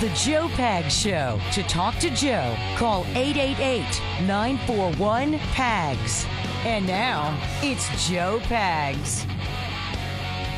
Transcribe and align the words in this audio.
the 0.00 0.08
Joe 0.10 0.48
Pag 0.48 0.90
Show. 0.90 1.40
To 1.52 1.62
talk 1.64 1.98
to 1.98 2.10
Joe, 2.10 2.56
call 2.76 3.04
888 3.14 3.82
941 4.26 5.38
PAGS. 5.38 6.26
And 6.64 6.86
now, 6.86 7.38
it's 7.62 8.08
Joe 8.08 8.40
Pags. 8.44 9.24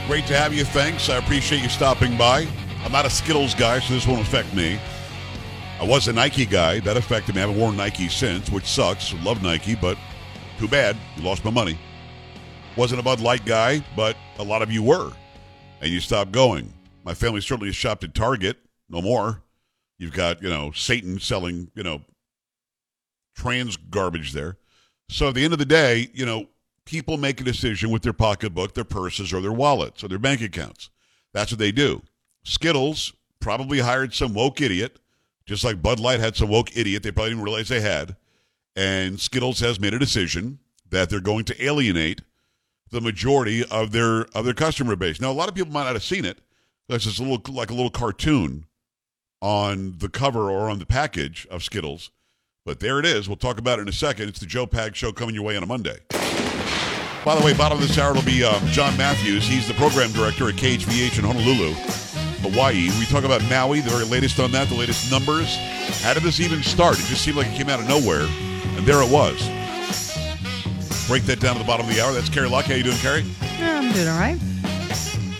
Great 0.07 0.27
to 0.27 0.37
have 0.37 0.55
you. 0.55 0.64
Thanks. 0.64 1.09
I 1.09 1.16
appreciate 1.16 1.62
you 1.62 1.69
stopping 1.69 2.16
by. 2.16 2.46
I'm 2.84 2.93
not 2.93 3.07
a 3.07 3.11
Skittles 3.11 3.55
guy, 3.55 3.80
so 3.80 3.95
this 3.95 4.07
won't 4.07 4.20
affect 4.20 4.55
me. 4.55 4.79
I 5.80 5.84
was 5.84 6.09
a 6.09 6.12
Nike 6.12 6.46
guy. 6.46 6.80
That 6.80 6.96
affected 6.96 7.34
me. 7.34 7.43
I 7.43 7.46
haven't 7.46 7.61
worn 7.61 7.77
Nike 7.77 8.09
since, 8.09 8.50
which 8.50 8.66
sucks. 8.66 9.12
Love 9.25 9.43
Nike, 9.43 9.75
but 9.75 9.98
too 10.59 10.68
bad. 10.68 10.96
You 11.16 11.25
lost 11.25 11.45
my 11.45 11.50
money. 11.50 11.79
Wasn't 12.77 13.01
a 13.01 13.02
Bud 13.02 13.21
Light 13.21 13.45
guy, 13.45 13.84
but 13.96 14.16
a 14.38 14.43
lot 14.43 14.62
of 14.62 14.71
you 14.71 14.82
were. 14.82 15.12
And 15.80 15.91
you 15.91 16.01
stopped 16.01 16.32
going. 16.32 16.73
My 17.05 17.15
family 17.15 17.41
certainly 17.41 17.73
shopped 17.73 18.05
at 18.05 18.15
Target. 18.15 18.59
No 18.88 19.02
more. 19.02 19.42
You've 19.98 20.12
got, 20.12 20.42
you 20.42 20.48
know, 20.48 20.72
Satan 20.72 21.18
selling, 21.18 21.70
you 21.74 21.82
know, 21.82 22.02
trans 23.34 23.76
garbage 23.76 24.32
there. 24.32 24.56
So 25.09 25.28
at 25.28 25.34
the 25.34 25.45
end 25.45 25.52
of 25.52 25.59
the 25.59 25.64
day, 25.64 26.09
you 26.12 26.26
know, 26.26 26.46
people 26.84 27.16
make 27.16 27.40
a 27.40 27.45
decision 27.45 27.90
with 27.90 28.02
their 28.02 28.12
pocketbook, 28.12 28.74
their 28.74 28.84
purses, 28.84 29.32
or 29.32 29.40
their 29.40 29.52
wallets, 29.52 30.02
or 30.02 30.09
their 30.09 30.18
bank 30.18 30.40
accounts. 30.40 30.90
That's 31.32 31.52
what 31.52 31.59
they 31.59 31.72
do. 31.72 32.02
Skittles 32.45 33.12
probably 33.40 33.80
hired 33.80 34.14
some 34.14 34.34
woke 34.34 34.60
idiot, 34.60 34.98
just 35.45 35.64
like 35.64 35.82
Bud 35.82 36.00
Light 36.00 36.20
had 36.20 36.37
some 36.37 36.48
woke 36.48 36.76
idiot 36.76 37.02
they 37.02 37.12
probably 37.12 37.30
didn't 37.30 37.45
realize 37.45 37.68
they 37.68 37.80
had. 37.80 38.16
And 38.74 39.20
Skittles 39.20 39.60
has 39.60 39.80
made 39.80 39.95
a 39.95 39.98
decision 39.98 40.59
that 40.90 41.09
they're 41.10 41.20
going 41.20 41.45
to 41.46 41.64
alienate 41.64 42.23
the 42.90 43.00
majority 43.00 43.64
of 43.64 43.92
their 43.92 44.23
of 44.37 44.45
their 44.45 44.54
customer 44.54 44.96
base. 44.96 45.21
Now, 45.21 45.30
a 45.30 45.34
lot 45.34 45.48
of 45.48 45.54
people 45.54 45.73
might 45.73 45.84
not 45.84 45.95
have 45.95 46.02
seen 46.02 46.24
it. 46.24 46.38
That's 46.88 47.04
just 47.04 47.18
a 47.18 47.23
little 47.23 47.54
like 47.54 47.71
a 47.71 47.74
little 47.74 47.90
cartoon 47.90 48.66
on 49.40 49.95
the 49.98 50.09
cover 50.09 50.51
or 50.51 50.68
on 50.70 50.79
the 50.79 50.87
package 50.87 51.46
of 51.51 51.62
Skittles. 51.62 52.10
But 52.65 52.80
there 52.80 52.98
it 52.98 53.06
is. 53.06 53.29
We'll 53.29 53.37
talk 53.37 53.59
about 53.59 53.78
it 53.78 53.82
in 53.82 53.88
a 53.88 53.93
second. 53.93 54.28
It's 54.28 54.40
the 54.40 54.46
Joe 54.46 54.66
Pag 54.66 54.96
Show 54.96 55.12
coming 55.12 55.34
your 55.34 55.45
way 55.45 55.56
on 55.56 55.62
a 55.62 55.66
Monday. 55.66 55.98
By 57.24 57.34
the 57.34 57.45
way, 57.45 57.54
bottom 57.54 57.78
of 57.78 57.87
this 57.87 57.98
hour 57.98 58.15
will 58.15 58.23
be 58.23 58.45
um, 58.45 58.65
John 58.68 58.96
Matthews. 58.96 59.46
He's 59.46 59.66
the 59.66 59.74
program 59.74 60.12
director 60.12 60.48
at 60.48 60.54
KHVH 60.54 61.18
in 61.18 61.24
Honolulu, 61.24 61.73
Hawaii. 62.43 62.88
We 62.98 63.04
talk 63.06 63.24
about 63.24 63.43
Maui, 63.51 63.80
the 63.80 63.90
very 63.90 64.04
latest 64.04 64.38
on 64.38 64.53
that, 64.53 64.69
the 64.69 64.75
latest 64.76 65.10
numbers. 65.10 65.56
How 66.03 66.15
did 66.15 66.22
this 66.22 66.41
even 66.41 66.62
start? 66.62 66.98
It 66.98 67.06
just 67.06 67.22
seemed 67.22 67.37
like 67.37 67.48
it 67.48 67.56
came 67.56 67.69
out 67.69 67.81
of 67.81 67.88
nowhere, 67.88 68.26
and 68.76 68.87
there 68.87 69.03
it 69.03 69.10
was. 69.10 69.38
Break 71.09 71.25
that 71.25 71.38
down 71.41 71.54
to 71.54 71.59
the 71.60 71.66
bottom 71.66 71.88
of 71.88 71.94
the 71.94 72.00
hour. 72.00 72.12
That's 72.12 72.28
Carrie 72.28 72.48
Luck. 72.48 72.66
How 72.66 72.75
you 72.75 72.82
doing, 72.84 72.97
Carrie? 72.98 73.25
Yeah, 73.59 73.78
I'm 73.78 73.93
doing 73.93 74.09
all 74.09 74.19
right. 74.19 74.38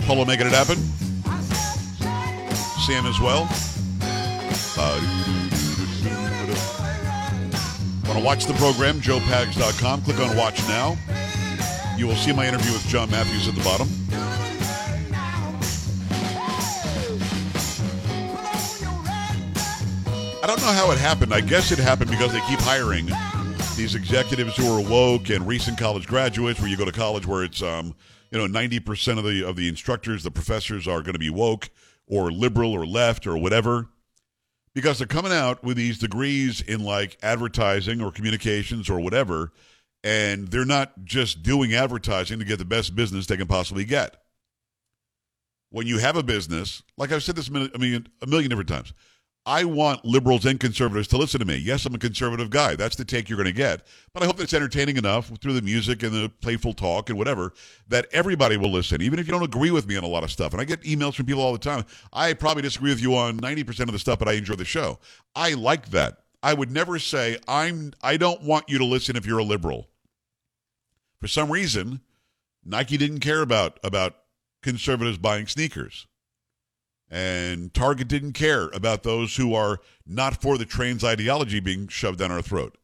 Polo 0.07 0.25
making 0.25 0.47
it 0.47 0.53
happen. 0.53 0.77
Sam 2.87 3.07
as 3.07 3.19
well. 3.21 3.49
Want 8.07 8.19
to 8.19 8.25
watch 8.25 8.45
the 8.45 8.55
program? 8.55 9.01
JoePags.com. 9.01 10.03
Click 10.03 10.21
on 10.21 10.37
Watch 10.37 10.61
Now. 10.69 10.97
You 11.97 12.07
will 12.07 12.17
see 12.17 12.33
my 12.33 12.47
interview 12.47 12.73
with 12.73 12.87
John 12.87 13.11
Matthews 13.11 13.49
at 13.49 13.55
the 13.55 13.65
bottom. 13.65 13.89
I 20.43 20.47
don't 20.47 20.61
know 20.61 20.73
how 20.73 20.93
it 20.93 20.99
happened. 20.99 21.33
I 21.33 21.41
guess 21.41 21.73
it 21.73 21.79
happened 21.79 22.11
because 22.11 22.33
they 22.33 22.41
keep 22.41 22.61
hiring 22.61 23.07
these 23.77 23.95
executives 23.95 24.57
who 24.57 24.71
are 24.71 24.81
woke 24.81 25.31
and 25.31 25.47
recent 25.47 25.79
college 25.79 26.07
graduates. 26.07 26.61
Where 26.61 26.69
you 26.69 26.77
go 26.77 26.85
to 26.85 26.93
college, 26.93 27.27
where 27.27 27.45
it's 27.45 27.63
um, 27.63 27.95
you 28.31 28.39
know 28.39 28.47
ninety 28.47 28.79
percent 28.79 29.19
of 29.19 29.25
the 29.25 29.43
of 29.43 29.57
the 29.57 29.69
instructors, 29.69 30.23
the 30.23 30.31
professors 30.31 30.87
are 30.87 31.01
going 31.01 31.15
to 31.15 31.19
be 31.19 31.31
woke 31.31 31.71
or 32.07 32.31
liberal 32.31 32.73
or 32.73 32.87
left 32.87 33.27
or 33.27 33.37
whatever, 33.37 33.89
because 34.77 34.99
they're 34.99 35.07
coming 35.07 35.33
out 35.33 35.65
with 35.65 35.79
these 35.79 35.99
degrees 35.99 36.61
in 36.61 36.85
like 36.85 37.17
advertising 37.23 38.03
or 38.03 38.13
communications 38.13 38.91
or 38.91 39.01
whatever, 39.01 39.51
and 40.05 40.49
they're 40.49 40.67
not 40.67 40.93
just 41.03 41.43
doing 41.43 41.73
advertising 41.73 42.39
to 42.39 42.45
get 42.45 42.59
the 42.59 42.65
best 42.67 42.95
business 42.95 43.25
they 43.25 43.39
can 43.39 43.47
possibly 43.47 43.87
get. 43.87 44.23
When 45.71 45.87
you 45.87 45.97
have 45.97 46.17
a 46.17 46.23
business, 46.23 46.83
like 46.99 47.11
I've 47.11 47.23
said 47.23 47.37
this 47.37 47.49
a 47.49 47.53
million, 47.53 48.07
a 48.21 48.27
million 48.27 48.51
different 48.51 48.69
times, 48.69 48.93
I 49.47 49.65
want 49.65 50.05
liberals 50.05 50.45
and 50.45 50.59
conservatives 50.59 51.07
to 51.09 51.17
listen 51.17 51.39
to 51.39 51.47
me. 51.47 51.55
Yes, 51.55 51.87
I'm 51.87 51.95
a 51.95 51.99
conservative 51.99 52.51
guy. 52.51 52.75
That's 52.75 52.97
the 52.97 53.05
take 53.05 53.29
you're 53.29 53.37
going 53.37 53.47
to 53.47 53.53
get. 53.53 53.87
But 54.13 54.25
I 54.25 54.27
hope 54.27 54.41
it's 54.41 54.53
entertaining 54.53 54.97
enough 54.97 55.31
through 55.41 55.53
the 55.53 55.63
music 55.63 56.03
and 56.03 56.13
the 56.13 56.33
playful 56.41 56.73
talk 56.73 57.11
and 57.11 57.17
whatever 57.17 57.55
that 57.87 58.09
everybody 58.13 58.57
will 58.57 58.73
listen, 58.73 59.01
even 59.01 59.21
if 59.21 59.27
you 59.29 59.33
don't 59.33 59.45
agree 59.45 59.71
with 59.71 59.87
me 59.87 59.97
on 59.97 60.03
a 60.03 60.09
lot 60.09 60.25
of 60.25 60.33
stuff. 60.33 60.53
And 60.53 60.61
I 60.61 60.65
get 60.65 60.83
emails 60.83 61.15
from 61.15 61.27
people 61.27 61.43
all 61.43 61.53
the 61.53 61.61
time. 61.61 61.85
I 62.13 62.35
probably 62.35 62.63
disagree 62.63 62.91
with 62.91 63.01
you 63.01 63.15
on 63.15 63.39
90% 63.39 63.81
of 63.83 63.93
the 63.93 64.01
stuff, 64.01 64.19
but 64.19 64.27
I 64.27 64.33
enjoy 64.33 64.57
the 64.57 64.65
show. 64.65 64.99
I 65.37 65.55
like 65.55 65.91
that. 65.91 66.19
I 66.43 66.53
would 66.53 66.73
never 66.73 66.99
say 66.99 67.39
I'm 67.47 67.93
I 68.03 68.17
don't 68.17 68.43
want 68.43 68.69
you 68.69 68.79
to 68.79 68.85
listen 68.85 69.17
if 69.17 69.27
you're 69.27 69.39
a 69.39 69.45
liberal. 69.45 69.89
For 71.21 71.29
some 71.29 71.51
reason, 71.51 72.01
Nike 72.65 72.97
didn't 72.97 73.21
care 73.21 73.43
about 73.43 73.79
about 73.85 74.17
conservatives 74.63 75.19
buying 75.19 75.47
sneakers. 75.47 76.07
And 77.11 77.73
Target 77.73 78.09
didn't 78.09 78.33
care 78.33 78.69
about 78.69 79.05
those 79.05 79.37
who 79.37 79.55
are 79.55 79.79
not 80.07 80.43
for 80.43 80.59
the 80.59 80.65
trans 80.65 81.05
ideology 81.05 81.61
being 81.61 81.87
shoved 81.89 82.19
down 82.19 82.33
our 82.33 82.43
throat. 82.43 82.77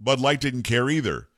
Bud 0.00 0.20
Light 0.20 0.40
didn't 0.40 0.62
care 0.62 0.88
either, 0.88 1.28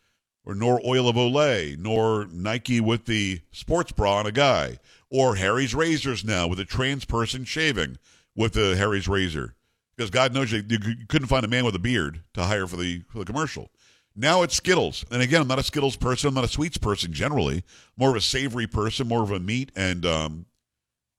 or 0.44 0.55
nor 0.55 0.81
Oil 0.87 1.09
of 1.09 1.16
Olay, 1.16 1.77
nor 1.77 2.27
Nike 2.31 2.81
with 2.81 3.06
the 3.06 3.41
sports 3.50 3.91
bra 3.91 4.16
on 4.16 4.27
a 4.27 4.33
guy, 4.33 4.78
or 5.10 5.37
Harry's 5.37 5.75
razors 5.75 6.25
now 6.25 6.47
with 6.47 6.60
a 6.60 6.65
trans 6.65 7.05
person 7.05 7.44
shaving 7.44 7.99
with 8.37 8.53
the 8.53 8.77
Harry's 8.77 9.09
razor, 9.09 9.56
because 9.97 10.10
God 10.10 10.33
knows 10.33 10.53
you, 10.53 10.62
you 10.69 11.06
couldn't 11.09 11.28
find 11.28 11.44
a 11.44 11.49
man 11.49 11.65
with 11.65 11.75
a 11.75 11.81
beard 11.81 12.22
to 12.34 12.44
hire 12.44 12.66
for 12.66 12.77
the 12.77 13.03
for 13.09 13.19
the 13.19 13.25
commercial. 13.25 13.71
Now 14.15 14.43
it's 14.43 14.56
Skittles, 14.56 15.05
and 15.10 15.22
again, 15.22 15.41
I'm 15.41 15.49
not 15.49 15.59
a 15.59 15.65
Skittles 15.65 15.97
person. 15.97 16.28
I'm 16.28 16.34
not 16.34 16.44
a 16.44 16.49
sweets 16.49 16.78
person 16.78 17.12
generally. 17.12 17.65
More 17.97 18.10
of 18.10 18.16
a 18.16 18.21
savory 18.21 18.66
person, 18.66 19.09
more 19.09 19.22
of 19.22 19.31
a 19.31 19.41
meat 19.41 19.72
and 19.75 20.05
um, 20.05 20.47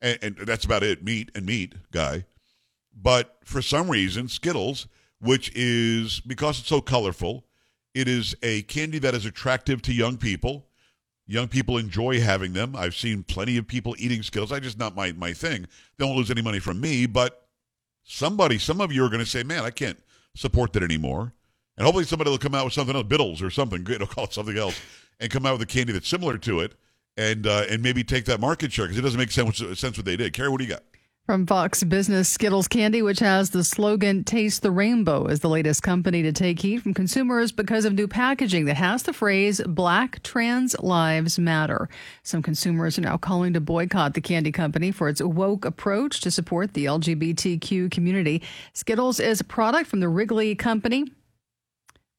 and, 0.01 0.17
and 0.21 0.37
that's 0.37 0.65
about 0.65 0.83
it 0.83 1.03
meat 1.03 1.31
and 1.35 1.45
meat 1.45 1.75
guy. 1.91 2.25
But 2.93 3.37
for 3.43 3.61
some 3.61 3.89
reason, 3.89 4.27
Skittles, 4.27 4.87
which 5.19 5.51
is 5.55 6.19
because 6.21 6.59
it's 6.59 6.67
so 6.67 6.81
colorful, 6.81 7.45
it 7.93 8.07
is 8.07 8.35
a 8.41 8.63
candy 8.63 8.99
that 8.99 9.13
is 9.13 9.25
attractive 9.25 9.81
to 9.83 9.93
young 9.93 10.17
people. 10.17 10.67
Young 11.27 11.47
people 11.47 11.77
enjoy 11.77 12.19
having 12.19 12.53
them. 12.53 12.75
I've 12.75 12.95
seen 12.95 13.23
plenty 13.23 13.57
of 13.57 13.67
people 13.67 13.95
eating 13.97 14.23
Skittles. 14.23 14.51
I 14.51 14.59
just 14.59 14.77
not 14.77 14.95
my 14.95 15.11
my 15.13 15.33
thing. 15.33 15.67
They 15.97 16.05
don't 16.05 16.17
lose 16.17 16.31
any 16.31 16.41
money 16.41 16.59
from 16.59 16.81
me, 16.81 17.05
but 17.05 17.47
somebody, 18.03 18.57
some 18.57 18.81
of 18.81 18.91
you 18.91 19.05
are 19.05 19.09
going 19.09 19.23
to 19.23 19.25
say, 19.25 19.43
"Man, 19.43 19.63
I 19.63 19.69
can't 19.69 19.99
support 20.35 20.73
that 20.73 20.83
anymore." 20.83 21.33
And 21.77 21.85
hopefully, 21.85 22.05
somebody 22.05 22.29
will 22.29 22.37
come 22.37 22.55
out 22.55 22.65
with 22.65 22.73
something 22.73 22.95
else, 22.95 23.07
Biddles 23.07 23.41
or 23.41 23.49
something. 23.49 23.85
It'll 23.89 24.07
call 24.07 24.25
it 24.25 24.33
something 24.33 24.57
else, 24.57 24.79
and 25.19 25.31
come 25.31 25.45
out 25.45 25.53
with 25.53 25.61
a 25.61 25.71
candy 25.71 25.93
that's 25.93 26.07
similar 26.07 26.37
to 26.39 26.59
it 26.59 26.73
and 27.17 27.47
uh, 27.47 27.65
and 27.69 27.81
maybe 27.81 28.03
take 28.03 28.25
that 28.25 28.39
market 28.39 28.71
share 28.71 28.85
because 28.85 28.97
it 28.97 29.01
doesn't 29.01 29.19
make 29.19 29.31
sense, 29.31 29.57
sense 29.79 29.97
what 29.97 30.05
they 30.05 30.17
did. 30.17 30.33
Carrie, 30.33 30.49
what 30.49 30.59
do 30.59 30.65
you 30.65 30.69
got? 30.69 30.83
From 31.27 31.45
Fox 31.45 31.83
Business, 31.83 32.27
Skittles 32.27 32.67
Candy, 32.67 33.03
which 33.03 33.19
has 33.19 33.51
the 33.51 33.63
slogan 33.63 34.23
Taste 34.23 34.63
the 34.63 34.71
Rainbow, 34.71 35.27
is 35.27 35.39
the 35.39 35.49
latest 35.49 35.83
company 35.83 36.23
to 36.23 36.31
take 36.33 36.59
heat 36.59 36.79
from 36.79 36.95
consumers 36.95 37.51
because 37.51 37.85
of 37.85 37.93
new 37.93 38.07
packaging 38.07 38.65
that 38.65 38.75
has 38.75 39.03
the 39.03 39.13
phrase 39.13 39.61
Black 39.67 40.23
Trans 40.23 40.77
Lives 40.79 41.37
Matter. 41.37 41.87
Some 42.23 42.41
consumers 42.41 42.97
are 42.97 43.03
now 43.03 43.17
calling 43.17 43.53
to 43.53 43.61
boycott 43.61 44.15
the 44.15 44.19
candy 44.19 44.51
company 44.51 44.91
for 44.91 45.07
its 45.07 45.21
woke 45.21 45.63
approach 45.63 46.21
to 46.21 46.31
support 46.31 46.73
the 46.73 46.85
LGBTQ 46.85 47.91
community. 47.91 48.41
Skittles 48.73 49.19
is 49.19 49.39
a 49.39 49.45
product 49.45 49.89
from 49.89 49.99
the 49.99 50.09
Wrigley 50.09 50.55
Company 50.55 51.05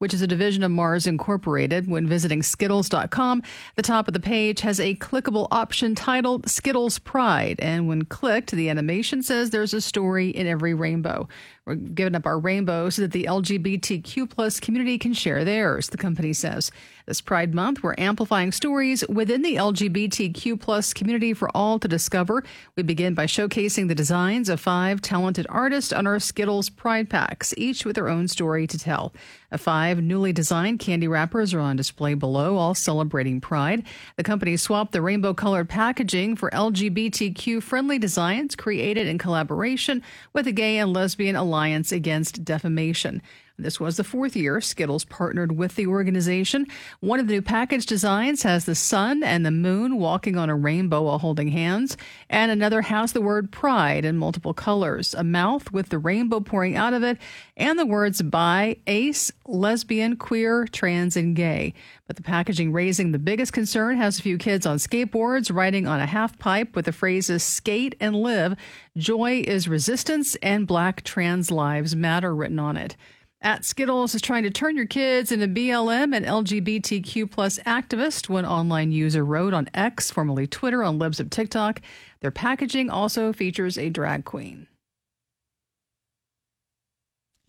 which 0.03 0.13
is 0.13 0.21
a 0.21 0.27
division 0.27 0.63
of 0.63 0.71
Mars 0.71 1.07
Incorporated. 1.07 1.89
When 1.89 2.09
visiting 2.09 2.43
Skittles.com, 2.43 3.41
the 3.77 3.81
top 3.81 4.09
of 4.09 4.13
the 4.13 4.19
page 4.19 4.59
has 4.59 4.77
a 4.77 4.95
clickable 4.95 5.47
option 5.49 5.95
titled 5.95 6.49
Skittles 6.49 6.99
Pride. 6.99 7.57
And 7.61 7.87
when 7.87 8.03
clicked, 8.03 8.51
the 8.51 8.69
animation 8.69 9.23
says 9.23 9.51
there's 9.51 9.73
a 9.73 9.79
story 9.79 10.27
in 10.27 10.45
every 10.45 10.73
rainbow. 10.73 11.29
We're 11.65 11.75
giving 11.75 12.15
up 12.15 12.25
our 12.25 12.37
rainbow 12.37 12.89
so 12.89 13.03
that 13.03 13.13
the 13.13 13.23
LGBTQ 13.23 14.29
plus 14.29 14.59
community 14.59 14.97
can 14.97 15.13
share 15.13 15.45
theirs, 15.45 15.87
the 15.87 15.97
company 15.97 16.33
says. 16.33 16.69
This 17.05 17.21
Pride 17.21 17.53
Month, 17.53 17.83
we're 17.83 17.95
amplifying 17.97 18.51
stories 18.51 19.05
within 19.07 19.41
the 19.41 19.55
LGBTQ 19.55 20.59
plus 20.59 20.93
community 20.93 21.33
for 21.33 21.49
all 21.55 21.79
to 21.79 21.87
discover. 21.87 22.43
We 22.75 22.83
begin 22.83 23.13
by 23.13 23.27
showcasing 23.27 23.87
the 23.87 23.95
designs 23.95 24.49
of 24.49 24.59
five 24.59 24.99
talented 24.99 25.47
artists 25.49 25.93
on 25.93 26.05
our 26.05 26.19
Skittles 26.19 26.69
Pride 26.69 27.09
packs, 27.09 27.53
each 27.55 27.85
with 27.85 27.95
their 27.95 28.09
own 28.09 28.27
story 28.27 28.67
to 28.67 28.77
tell. 28.77 29.13
Five 29.57 30.01
newly 30.01 30.33
designed 30.33 30.79
candy 30.79 31.07
wrappers 31.07 31.53
are 31.53 31.59
on 31.59 31.75
display 31.75 32.13
below, 32.13 32.57
all 32.57 32.73
celebrating 32.73 33.39
Pride. 33.41 33.83
The 34.17 34.23
company 34.23 34.57
swapped 34.57 34.91
the 34.91 35.01
rainbow 35.01 35.33
colored 35.33 35.69
packaging 35.69 36.35
for 36.35 36.49
LGBTQ 36.51 37.61
friendly 37.61 37.99
designs 37.99 38.55
created 38.55 39.07
in 39.07 39.17
collaboration 39.17 40.01
with 40.33 40.45
the 40.45 40.51
Gay 40.51 40.77
and 40.77 40.93
Lesbian 40.93 41.35
Alliance 41.35 41.91
Against 41.91 42.43
Defamation. 42.43 43.21
This 43.59 43.79
was 43.79 43.97
the 43.97 44.03
fourth 44.03 44.35
year 44.35 44.59
Skittles 44.61 45.05
partnered 45.05 45.51
with 45.51 45.75
the 45.75 45.85
organization. 45.85 46.65
One 47.01 47.19
of 47.19 47.27
the 47.27 47.35
new 47.35 47.41
package 47.43 47.85
designs 47.85 48.41
has 48.41 48.65
the 48.65 48.73
sun 48.73 49.21
and 49.21 49.45
the 49.45 49.51
moon 49.51 49.97
walking 49.97 50.37
on 50.37 50.49
a 50.49 50.55
rainbow 50.55 51.03
while 51.03 51.19
holding 51.19 51.49
hands, 51.49 51.95
and 52.31 52.49
another 52.49 52.81
has 52.81 53.13
the 53.13 53.21
word 53.21 53.51
pride 53.51 54.05
in 54.05 54.17
multiple 54.17 54.55
colors, 54.55 55.13
a 55.13 55.23
mouth 55.23 55.71
with 55.71 55.89
the 55.89 55.99
rainbow 55.99 56.39
pouring 56.39 56.75
out 56.75 56.93
of 56.93 57.03
it, 57.03 57.19
and 57.55 57.77
the 57.77 57.85
words 57.85 58.23
bi, 58.23 58.77
ace, 58.87 59.31
lesbian, 59.45 60.15
queer, 60.15 60.65
trans, 60.65 61.15
and 61.15 61.35
gay. 61.35 61.75
But 62.07 62.15
the 62.15 62.23
packaging 62.23 62.71
raising 62.71 63.11
the 63.11 63.19
biggest 63.19 63.53
concern 63.53 63.97
has 63.97 64.17
a 64.17 64.23
few 64.23 64.39
kids 64.39 64.65
on 64.65 64.77
skateboards 64.77 65.53
riding 65.53 65.85
on 65.85 65.99
a 65.99 66.07
half 66.07 66.39
pipe 66.39 66.75
with 66.75 66.85
the 66.85 66.91
phrases 66.91 67.43
skate 67.43 67.93
and 67.99 68.15
live, 68.15 68.55
joy 68.97 69.43
is 69.45 69.67
resistance, 69.67 70.33
and 70.41 70.65
black 70.65 71.03
trans 71.03 71.51
lives 71.51 71.95
matter 71.95 72.35
written 72.35 72.57
on 72.57 72.77
it. 72.77 72.97
At 73.43 73.65
Skittles 73.65 74.15
is 74.15 74.21
trying 74.21 74.43
to 74.43 74.49
turn 74.49 74.77
your 74.77 74.85
kids 74.85 75.29
into 75.29 75.49
BLM 75.49 76.15
and 76.15 76.25
LGBTQ 76.25 77.29
plus 77.29 77.59
activists, 77.59 78.29
one 78.29 78.45
online 78.45 78.93
user 78.93 79.25
wrote 79.25 79.53
on 79.53 79.69
X, 79.73 80.09
formerly 80.09 80.47
Twitter, 80.47 80.81
on 80.81 80.97
libs 80.97 81.19
of 81.19 81.29
TikTok. 81.29 81.81
Their 82.21 82.31
packaging 82.31 82.89
also 82.89 83.33
features 83.33 83.77
a 83.77 83.89
drag 83.89 84.23
queen. 84.23 84.67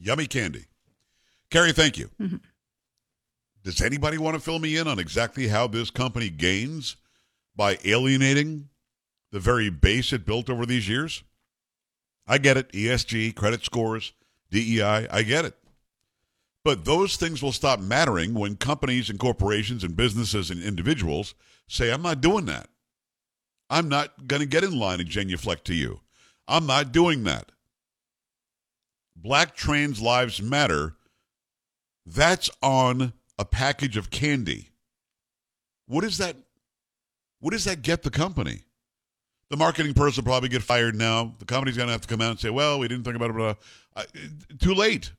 Yummy 0.00 0.26
candy. 0.26 0.64
Carrie, 1.48 1.72
thank 1.72 1.96
you. 1.96 2.10
Mm-hmm. 2.20 2.36
Does 3.62 3.80
anybody 3.80 4.18
want 4.18 4.34
to 4.34 4.40
fill 4.40 4.58
me 4.58 4.76
in 4.76 4.88
on 4.88 4.98
exactly 4.98 5.46
how 5.46 5.68
this 5.68 5.90
company 5.90 6.28
gains 6.28 6.96
by 7.54 7.78
alienating 7.84 8.68
the 9.30 9.38
very 9.38 9.70
base 9.70 10.12
it 10.12 10.26
built 10.26 10.50
over 10.50 10.66
these 10.66 10.88
years? 10.88 11.22
I 12.26 12.38
get 12.38 12.56
it. 12.56 12.72
ESG, 12.72 13.36
credit 13.36 13.64
scores, 13.64 14.12
DEI, 14.50 15.06
I 15.08 15.22
get 15.22 15.44
it. 15.44 15.56
But 16.64 16.86
those 16.86 17.16
things 17.16 17.42
will 17.42 17.52
stop 17.52 17.78
mattering 17.78 18.32
when 18.32 18.56
companies 18.56 19.10
and 19.10 19.18
corporations 19.18 19.84
and 19.84 19.96
businesses 19.96 20.50
and 20.50 20.62
individuals 20.62 21.34
say, 21.68 21.92
I'm 21.92 22.02
not 22.02 22.22
doing 22.22 22.46
that. 22.46 22.68
I'm 23.68 23.88
not 23.88 24.26
going 24.26 24.40
to 24.40 24.46
get 24.46 24.64
in 24.64 24.78
line 24.78 25.00
and 25.00 25.08
genuflect 25.08 25.66
to 25.66 25.74
you. 25.74 26.00
I'm 26.48 26.66
not 26.66 26.92
doing 26.92 27.24
that. 27.24 27.52
Black 29.16 29.54
trans 29.54 30.00
lives 30.00 30.40
matter. 30.40 30.96
That's 32.06 32.50
on 32.62 33.12
a 33.38 33.44
package 33.44 33.96
of 33.96 34.10
candy. 34.10 34.70
What 35.86 36.02
does 36.02 36.18
that 36.18 36.36
what 37.40 37.52
does 37.52 37.64
that 37.64 37.82
get 37.82 38.02
the 38.02 38.10
company? 38.10 38.62
The 39.50 39.56
marketing 39.58 39.92
person 39.92 40.24
will 40.24 40.30
probably 40.30 40.48
get 40.48 40.62
fired 40.62 40.94
now. 40.94 41.34
The 41.38 41.44
company's 41.44 41.76
going 41.76 41.88
to 41.88 41.92
have 41.92 42.00
to 42.00 42.08
come 42.08 42.22
out 42.22 42.30
and 42.30 42.40
say, 42.40 42.48
"Well, 42.48 42.78
we 42.78 42.88
didn't 42.88 43.04
think 43.04 43.16
about 43.16 43.30
it." 43.30 43.56
Uh, 43.94 44.04
too 44.58 44.74
late. 44.74 45.12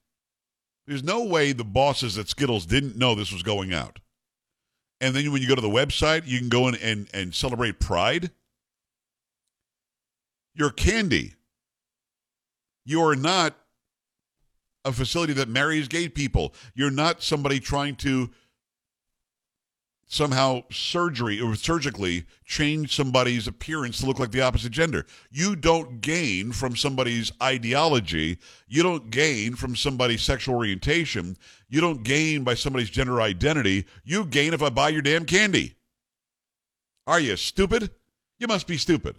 There's 0.87 1.03
no 1.03 1.23
way 1.23 1.51
the 1.51 1.63
bosses 1.63 2.17
at 2.17 2.27
Skittles 2.27 2.65
didn't 2.65 2.97
know 2.97 3.15
this 3.15 3.31
was 3.31 3.43
going 3.43 3.73
out. 3.73 3.99
And 5.01 5.15
then 5.15 5.31
when 5.31 5.41
you 5.41 5.47
go 5.47 5.55
to 5.55 5.61
the 5.61 5.67
website, 5.67 6.23
you 6.25 6.39
can 6.39 6.49
go 6.49 6.67
in 6.67 6.75
and, 6.75 7.07
and 7.13 7.33
celebrate 7.33 7.79
Pride. 7.79 8.31
You're 10.53 10.71
candy. 10.71 11.33
You 12.85 13.01
are 13.01 13.15
not 13.15 13.55
a 14.85 14.91
facility 14.91 15.33
that 15.33 15.49
marries 15.49 15.87
gay 15.87 16.07
people. 16.07 16.53
You're 16.75 16.91
not 16.91 17.23
somebody 17.23 17.59
trying 17.59 17.95
to 17.97 18.29
somehow 20.07 20.61
surgery 20.71 21.41
or 21.41 21.55
surgically 21.55 22.25
change 22.45 22.95
somebody's 22.95 23.47
appearance 23.47 23.99
to 23.99 24.05
look 24.05 24.19
like 24.19 24.31
the 24.31 24.41
opposite 24.41 24.71
gender. 24.71 25.05
You 25.31 25.55
don't 25.55 25.99
gain 26.01 26.51
from 26.51 26.75
somebody's 26.75 27.31
ideology. 27.41 28.37
You 28.67 28.83
don't 28.83 29.09
gain 29.09 29.55
from 29.55 29.75
somebody's 29.75 30.21
sexual 30.21 30.55
orientation. 30.55 31.37
You 31.67 31.81
don't 31.81 32.03
gain 32.03 32.43
by 32.43 32.53
somebody's 32.53 32.89
gender 32.89 33.19
identity. 33.19 33.85
You 34.03 34.25
gain 34.25 34.53
if 34.53 34.61
I 34.61 34.69
buy 34.69 34.89
your 34.89 35.01
damn 35.01 35.25
candy. 35.25 35.75
Are 37.07 37.19
you 37.19 37.35
stupid? 37.35 37.91
You 38.39 38.47
must 38.47 38.67
be 38.67 38.77
stupid. 38.77 39.15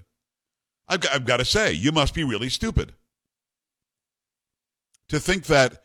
I've 0.88 1.00
got, 1.00 1.14
I've 1.14 1.24
got 1.24 1.38
to 1.38 1.44
say, 1.44 1.72
you 1.72 1.90
must 1.90 2.14
be 2.14 2.24
really 2.24 2.48
stupid. 2.48 2.92
To 5.08 5.18
think 5.18 5.46
that 5.46 5.82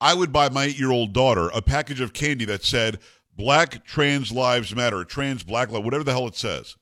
I 0.00 0.14
would 0.14 0.32
buy 0.32 0.48
my 0.48 0.64
eight 0.64 0.78
year 0.78 0.90
old 0.90 1.12
daughter 1.12 1.48
a 1.54 1.62
package 1.62 2.00
of 2.00 2.12
candy 2.12 2.44
that 2.46 2.64
said, 2.64 2.98
Black 3.34 3.84
Trans 3.84 4.30
Lives 4.30 4.74
Matter, 4.74 5.04
Trans 5.04 5.42
Black 5.42 5.70
Lives, 5.70 5.84
whatever 5.84 6.04
the 6.04 6.12
hell 6.12 6.26
it 6.26 6.36
says. 6.36 6.76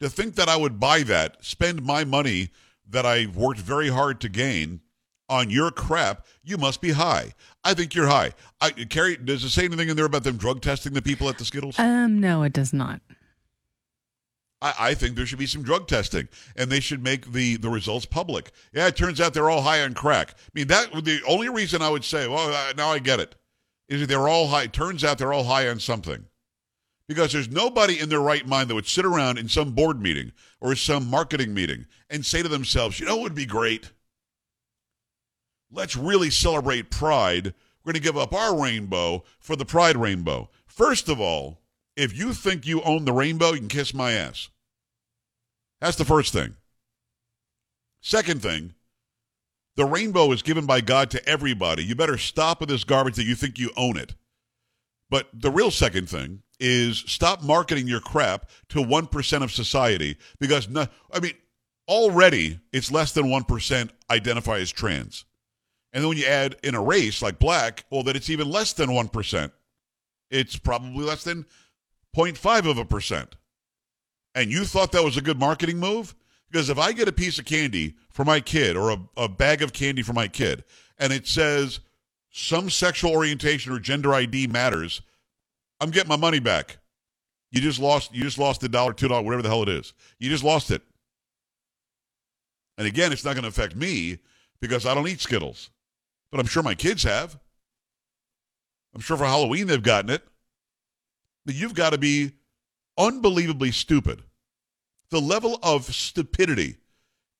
To 0.00 0.08
think 0.08 0.36
that 0.36 0.48
I 0.48 0.56
would 0.56 0.78
buy 0.78 1.02
that, 1.02 1.44
spend 1.44 1.82
my 1.82 2.04
money 2.04 2.50
that 2.88 3.04
I've 3.04 3.36
worked 3.36 3.60
very 3.60 3.88
hard 3.88 4.20
to 4.20 4.28
gain 4.28 4.80
on 5.28 5.50
your 5.50 5.70
crap, 5.70 6.26
you 6.42 6.56
must 6.56 6.80
be 6.80 6.92
high. 6.92 7.34
I 7.64 7.74
think 7.74 7.94
you're 7.94 8.06
high. 8.06 8.32
I, 8.60 8.70
Carrie, 8.70 9.16
does 9.16 9.44
it 9.44 9.50
say 9.50 9.64
anything 9.64 9.88
in 9.88 9.96
there 9.96 10.06
about 10.06 10.24
them 10.24 10.36
drug 10.36 10.62
testing 10.62 10.94
the 10.94 11.02
people 11.02 11.28
at 11.28 11.38
the 11.38 11.44
Skittles? 11.44 11.78
Um, 11.78 12.20
no, 12.20 12.44
it 12.44 12.52
does 12.52 12.72
not. 12.72 13.02
I, 14.62 14.74
I 14.78 14.94
think 14.94 15.16
there 15.16 15.26
should 15.26 15.38
be 15.38 15.46
some 15.46 15.62
drug 15.62 15.86
testing, 15.86 16.28
and 16.56 16.70
they 16.70 16.80
should 16.80 17.02
make 17.02 17.32
the 17.32 17.56
the 17.56 17.68
results 17.68 18.06
public. 18.06 18.52
Yeah, 18.72 18.86
it 18.86 18.96
turns 18.96 19.20
out 19.20 19.34
they're 19.34 19.50
all 19.50 19.62
high 19.62 19.82
on 19.82 19.94
crack. 19.94 20.30
I 20.30 20.50
mean, 20.54 20.68
that 20.68 20.92
the 21.04 21.20
only 21.28 21.48
reason 21.48 21.82
I 21.82 21.90
would 21.90 22.04
say, 22.04 22.26
well, 22.26 22.72
now 22.76 22.88
I 22.88 22.98
get 22.98 23.20
it 23.20 23.34
is 23.88 24.06
they're 24.06 24.28
all 24.28 24.48
high. 24.48 24.66
Turns 24.66 25.04
out 25.04 25.18
they're 25.18 25.32
all 25.32 25.44
high 25.44 25.68
on 25.68 25.80
something. 25.80 26.26
Because 27.06 27.32
there's 27.32 27.48
nobody 27.48 27.98
in 27.98 28.10
their 28.10 28.20
right 28.20 28.46
mind 28.46 28.68
that 28.68 28.74
would 28.74 28.86
sit 28.86 29.06
around 29.06 29.38
in 29.38 29.48
some 29.48 29.72
board 29.72 30.00
meeting 30.00 30.32
or 30.60 30.74
some 30.74 31.08
marketing 31.08 31.54
meeting 31.54 31.86
and 32.10 32.24
say 32.24 32.42
to 32.42 32.48
themselves, 32.48 33.00
you 33.00 33.06
know 33.06 33.16
what 33.16 33.22
would 33.22 33.34
be 33.34 33.46
great? 33.46 33.92
Let's 35.72 35.96
really 35.96 36.30
celebrate 36.30 36.90
pride. 36.90 37.54
We're 37.82 37.92
going 37.92 38.02
to 38.02 38.06
give 38.06 38.18
up 38.18 38.34
our 38.34 38.60
rainbow 38.60 39.24
for 39.40 39.56
the 39.56 39.64
pride 39.64 39.96
rainbow. 39.96 40.50
First 40.66 41.08
of 41.08 41.18
all, 41.18 41.60
if 41.96 42.16
you 42.16 42.34
think 42.34 42.66
you 42.66 42.82
own 42.82 43.06
the 43.06 43.12
rainbow, 43.12 43.52
you 43.52 43.58
can 43.58 43.68
kiss 43.68 43.94
my 43.94 44.12
ass. 44.12 44.50
That's 45.80 45.96
the 45.96 46.04
first 46.04 46.32
thing. 46.32 46.56
Second 48.00 48.42
thing, 48.42 48.74
the 49.78 49.86
rainbow 49.86 50.32
is 50.32 50.42
given 50.42 50.66
by 50.66 50.80
God 50.80 51.08
to 51.12 51.24
everybody. 51.28 51.84
You 51.84 51.94
better 51.94 52.18
stop 52.18 52.58
with 52.58 52.68
this 52.68 52.82
garbage 52.82 53.14
that 53.14 53.26
you 53.26 53.36
think 53.36 53.60
you 53.60 53.70
own 53.76 53.96
it. 53.96 54.16
But 55.08 55.28
the 55.32 55.52
real 55.52 55.70
second 55.70 56.10
thing 56.10 56.42
is 56.58 56.98
stop 57.06 57.44
marketing 57.44 57.86
your 57.86 58.00
crap 58.00 58.50
to 58.70 58.80
1% 58.80 59.42
of 59.44 59.52
society 59.52 60.16
because, 60.40 60.68
no, 60.68 60.88
I 61.12 61.20
mean, 61.20 61.34
already 61.86 62.58
it's 62.72 62.90
less 62.90 63.12
than 63.12 63.26
1% 63.26 63.90
identify 64.10 64.58
as 64.58 64.72
trans. 64.72 65.24
And 65.92 66.02
then 66.02 66.08
when 66.08 66.18
you 66.18 66.26
add 66.26 66.56
in 66.64 66.74
a 66.74 66.82
race 66.82 67.22
like 67.22 67.38
black, 67.38 67.84
well, 67.88 68.02
then 68.02 68.16
it's 68.16 68.30
even 68.30 68.50
less 68.50 68.72
than 68.72 68.90
1%. 68.90 69.52
It's 70.32 70.56
probably 70.56 71.04
less 71.04 71.22
than 71.22 71.46
0.5 72.16 72.68
of 72.68 72.78
a 72.78 72.84
percent. 72.84 73.36
And 74.34 74.50
you 74.50 74.64
thought 74.64 74.90
that 74.90 75.04
was 75.04 75.16
a 75.16 75.22
good 75.22 75.38
marketing 75.38 75.78
move? 75.78 76.16
Because 76.50 76.70
if 76.70 76.78
I 76.78 76.92
get 76.92 77.08
a 77.08 77.12
piece 77.12 77.38
of 77.38 77.44
candy 77.44 77.94
for 78.10 78.24
my 78.24 78.40
kid 78.40 78.76
or 78.76 78.90
a, 78.90 78.98
a 79.16 79.28
bag 79.28 79.62
of 79.62 79.72
candy 79.72 80.02
for 80.02 80.12
my 80.12 80.28
kid 80.28 80.64
and 80.98 81.12
it 81.12 81.26
says 81.26 81.80
some 82.30 82.70
sexual 82.70 83.12
orientation 83.12 83.72
or 83.72 83.78
gender 83.78 84.14
ID 84.14 84.46
matters, 84.46 85.02
I'm 85.80 85.90
getting 85.90 86.08
my 86.08 86.16
money 86.16 86.40
back. 86.40 86.78
You 87.50 87.60
just 87.60 87.78
lost 87.78 88.14
you 88.14 88.22
just 88.22 88.38
lost 88.38 88.62
a 88.62 88.68
dollar, 88.68 88.92
two 88.92 89.08
dollar, 89.08 89.22
whatever 89.22 89.42
the 89.42 89.48
hell 89.48 89.62
it 89.62 89.68
is. 89.68 89.94
You 90.18 90.28
just 90.28 90.44
lost 90.44 90.70
it. 90.70 90.82
And 92.76 92.86
again, 92.86 93.12
it's 93.12 93.24
not 93.24 93.34
going 93.34 93.42
to 93.42 93.48
affect 93.48 93.74
me 93.74 94.18
because 94.60 94.86
I 94.86 94.94
don't 94.94 95.08
eat 95.08 95.20
Skittles. 95.20 95.70
But 96.30 96.40
I'm 96.40 96.46
sure 96.46 96.62
my 96.62 96.74
kids 96.74 97.02
have. 97.02 97.38
I'm 98.94 99.00
sure 99.00 99.16
for 99.16 99.24
Halloween 99.24 99.66
they've 99.66 99.82
gotten 99.82 100.10
it. 100.10 100.22
But 101.46 101.54
you've 101.54 101.74
got 101.74 101.90
to 101.90 101.98
be 101.98 102.32
unbelievably 102.98 103.72
stupid 103.72 104.22
the 105.10 105.20
level 105.20 105.58
of 105.62 105.84
stupidity 105.84 106.76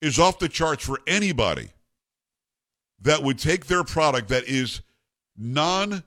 is 0.00 0.18
off 0.18 0.38
the 0.38 0.48
charts 0.48 0.84
for 0.84 1.00
anybody 1.06 1.70
that 3.00 3.22
would 3.22 3.38
take 3.38 3.66
their 3.66 3.84
product 3.84 4.28
that 4.28 4.44
is 4.44 4.80
non 5.36 6.02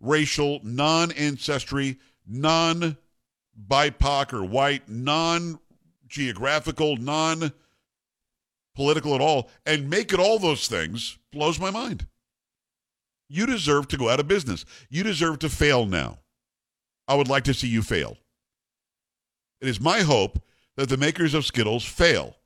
racial, 0.00 0.60
non 0.62 1.12
ancestry, 1.12 1.98
non 2.26 2.96
BIPOC 3.68 4.32
or 4.32 4.44
white, 4.44 4.88
non 4.88 5.58
geographical, 6.08 6.96
non 6.96 7.52
political 8.74 9.14
at 9.14 9.20
all, 9.20 9.50
and 9.66 9.90
make 9.90 10.12
it 10.12 10.20
all 10.20 10.38
those 10.38 10.66
things 10.66 11.18
blows 11.30 11.60
my 11.60 11.70
mind. 11.70 12.06
You 13.28 13.46
deserve 13.46 13.88
to 13.88 13.96
go 13.96 14.08
out 14.08 14.20
of 14.20 14.28
business. 14.28 14.64
You 14.90 15.02
deserve 15.02 15.38
to 15.40 15.48
fail 15.48 15.86
now. 15.86 16.18
I 17.08 17.14
would 17.14 17.28
like 17.28 17.44
to 17.44 17.54
see 17.54 17.68
you 17.68 17.82
fail. 17.82 18.18
It 19.60 19.68
is 19.68 19.80
my 19.80 20.00
hope 20.00 20.42
that 20.76 20.88
the 20.88 20.96
makers 20.96 21.34
of 21.34 21.44
Skittles 21.44 21.84
fail 21.84 22.36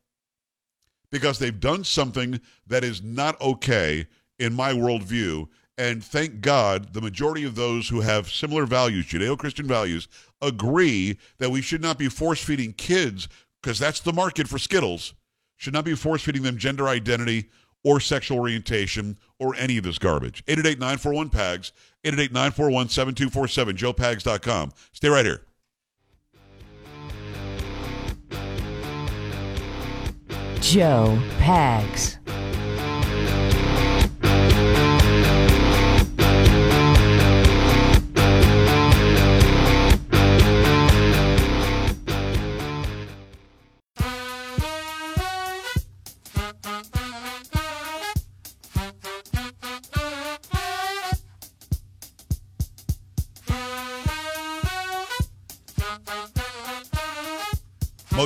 because 1.11 1.38
they've 1.38 1.61
done 1.61 1.85
something 1.85 2.40
that 2.66 2.85
is 2.85 3.02
not 3.02 3.40
okay 3.40 4.06
in 4.38 4.52
my 4.52 4.73
worldview. 4.73 5.49
And 5.78 6.02
thank 6.02 6.40
God 6.40 6.92
the 6.95 7.00
majority 7.00 7.45
of 7.45 7.54
those 7.54 7.88
who 7.88 8.00
have 8.00 8.28
similar 8.30 8.66
values, 8.66 9.06
Judeo 9.06 9.38
Christian 9.38 9.66
values, 9.66 10.09
agree 10.40 11.18
that 11.38 11.50
we 11.50 11.62
should 11.62 11.83
not 11.83 11.99
be 11.99 12.09
force 12.09 12.42
feeding 12.42 12.73
kids, 12.73 13.28
because 13.62 13.78
that's 13.78 14.00
the 14.00 14.12
market 14.12 14.49
for 14.49 14.59
Skittles, 14.59 15.14
should 15.56 15.75
not 15.75 15.85
be 15.85 15.95
force 15.95 16.23
feeding 16.23 16.42
them 16.42 16.56
gender 16.56 16.88
identity 16.88 17.50
or 17.85 18.00
sexual 18.00 18.38
orientation 18.38 19.16
or 19.38 19.54
any 19.56 19.78
of 19.78 19.85
this 19.85 19.99
garbage. 19.99 20.42
888 20.49 20.78
941 20.78 21.28
PAGS, 21.30 21.73
888 22.04 22.33
941 22.33 22.88
7247, 22.88 23.76
joepags.com. 23.76 24.73
Stay 24.92 25.09
right 25.09 25.25
here. 25.25 25.42
Joe 30.67 31.17
Pags. 31.39 32.25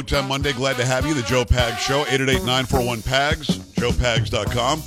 Motown 0.00 0.26
Monday, 0.28 0.54
glad 0.54 0.76
to 0.76 0.85
have 0.87 1.04
you. 1.04 1.12
The 1.12 1.21
Joe 1.23 1.45
Pags 1.45 1.76
Show, 1.76 2.07
888 2.09 2.38
941 2.38 3.02
PAGS, 3.02 3.59
joepags.com. 3.75 4.83